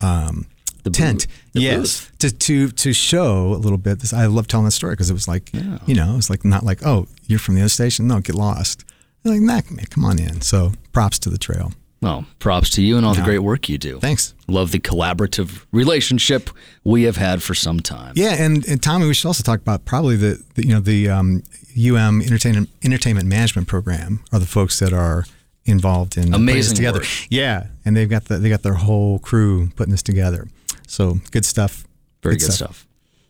um, 0.00 0.46
The 0.84 0.90
tent. 0.90 1.26
The 1.52 1.60
yes, 1.62 2.10
to 2.18 2.30
to 2.30 2.68
to 2.68 2.92
show 2.92 3.54
a 3.54 3.56
little 3.56 3.78
bit. 3.78 4.00
This 4.00 4.12
I 4.12 4.26
love 4.26 4.46
telling 4.46 4.66
that 4.66 4.72
story 4.72 4.92
because 4.92 5.10
it 5.10 5.14
was 5.14 5.26
like 5.26 5.50
you 5.86 5.94
know 5.94 6.16
it's 6.16 6.28
like 6.30 6.44
not 6.44 6.62
like 6.62 6.84
oh 6.86 7.08
you're 7.26 7.38
from 7.40 7.54
the 7.56 7.62
other 7.62 7.68
station 7.70 8.06
no 8.06 8.20
get 8.20 8.36
lost. 8.36 8.84
They're 9.22 9.32
like 9.32 9.42
nah, 9.42 9.74
man, 9.74 9.86
come 9.90 10.04
on 10.04 10.18
in. 10.20 10.42
So 10.42 10.72
props 10.92 11.18
to 11.20 11.30
the 11.30 11.38
trail. 11.38 11.72
Well, 12.06 12.24
props 12.38 12.70
to 12.70 12.82
you 12.82 12.96
and 12.96 13.04
all 13.04 13.14
the 13.14 13.22
great 13.22 13.40
work 13.40 13.68
you 13.68 13.78
do. 13.78 13.98
Thanks. 13.98 14.32
Love 14.46 14.70
the 14.70 14.78
collaborative 14.78 15.64
relationship 15.72 16.50
we 16.84 17.02
have 17.02 17.16
had 17.16 17.42
for 17.42 17.54
some 17.54 17.80
time. 17.80 18.12
Yeah, 18.16 18.34
and, 18.34 18.64
and 18.68 18.80
Tommy, 18.80 19.06
we 19.06 19.14
should 19.14 19.26
also 19.26 19.42
talk 19.42 19.60
about 19.60 19.84
probably 19.84 20.14
the, 20.16 20.42
the 20.54 20.66
you 20.66 20.72
know 20.72 20.80
the 20.80 21.08
um, 21.08 21.42
UM 21.76 22.22
entertainment 22.22 22.68
entertainment 22.84 23.26
management 23.26 23.66
program 23.66 24.20
are 24.32 24.38
the 24.38 24.46
folks 24.46 24.78
that 24.78 24.92
are 24.92 25.24
involved 25.64 26.16
in 26.16 26.30
putting 26.30 26.46
this 26.46 26.52
Amazing 26.54 26.76
together. 26.76 27.00
work. 27.00 27.08
Yeah, 27.28 27.66
and 27.84 27.96
they've 27.96 28.08
got 28.08 28.26
the, 28.26 28.38
they 28.38 28.48
got 28.48 28.62
their 28.62 28.74
whole 28.74 29.18
crew 29.18 29.70
putting 29.74 29.90
this 29.90 30.02
together. 30.02 30.46
So 30.86 31.18
good 31.32 31.44
stuff. 31.44 31.84
Very 32.22 32.36
good 32.36 32.52
stuff. 32.52 32.86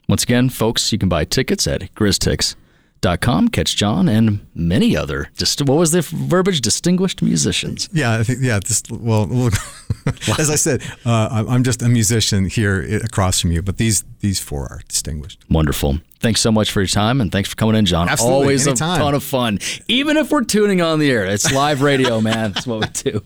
Once 0.07 0.23
again, 0.23 0.51
folks, 0.51 0.93
you 0.93 0.99
can 0.99 1.09
buy 1.09 1.25
tickets 1.25 1.67
at 1.67 1.95
grizztix.com. 1.95 2.62
Catch 3.03 3.77
John 3.77 4.09
and 4.09 4.45
many 4.55 4.97
other, 4.97 5.31
just 5.37 5.63
what 5.63 5.79
was 5.79 5.93
the 5.93 6.03
verbiage? 6.03 6.61
Distinguished 6.61 7.23
musicians. 7.23 7.89
Yeah, 7.93 8.15
I 8.19 8.25
think 8.25 8.41
yeah. 8.43 8.59
This 8.59 8.83
well, 8.91 9.27
look, 9.27 9.55
as 10.39 10.51
I 10.51 10.57
said, 10.57 10.83
uh, 11.05 11.29
I'm- 11.31 11.49
I'm 11.49 11.63
just 11.63 11.83
a 11.83 11.89
musician 11.89 12.47
here 12.47 12.83
across 13.05 13.41
from 13.41 13.53
you, 13.53 13.63
but 13.63 13.77
these 13.77 14.03
these 14.21 14.41
four 14.41 14.67
are 14.71 14.81
distinguished. 14.89 15.39
Wonderful. 15.49 16.01
Thanks 16.19 16.41
so 16.41 16.51
much 16.51 16.73
for 16.73 16.81
your 16.81 16.89
time 16.89 17.21
and 17.21 17.31
thanks 17.31 17.49
for 17.51 17.57
coming 17.57 17.77
in, 17.77 17.85
John. 17.85 18.09
Absolutely, 18.09 18.37
Always 18.43 18.67
anytime. 18.67 18.97
a 19.01 19.05
ton 19.05 19.15
of 19.15 19.23
fun. 19.23 19.59
Even 19.87 20.17
if 20.17 20.31
we're 20.33 20.45
tuning 20.45 20.81
on 20.81 20.99
the 20.99 21.11
air, 21.11 21.27
it's 21.27 21.53
live 21.53 21.83
radio, 21.83 22.21
man. 22.21 22.53
That's 22.53 22.67
what 22.67 22.81
we 22.81 23.11
do. 23.13 23.23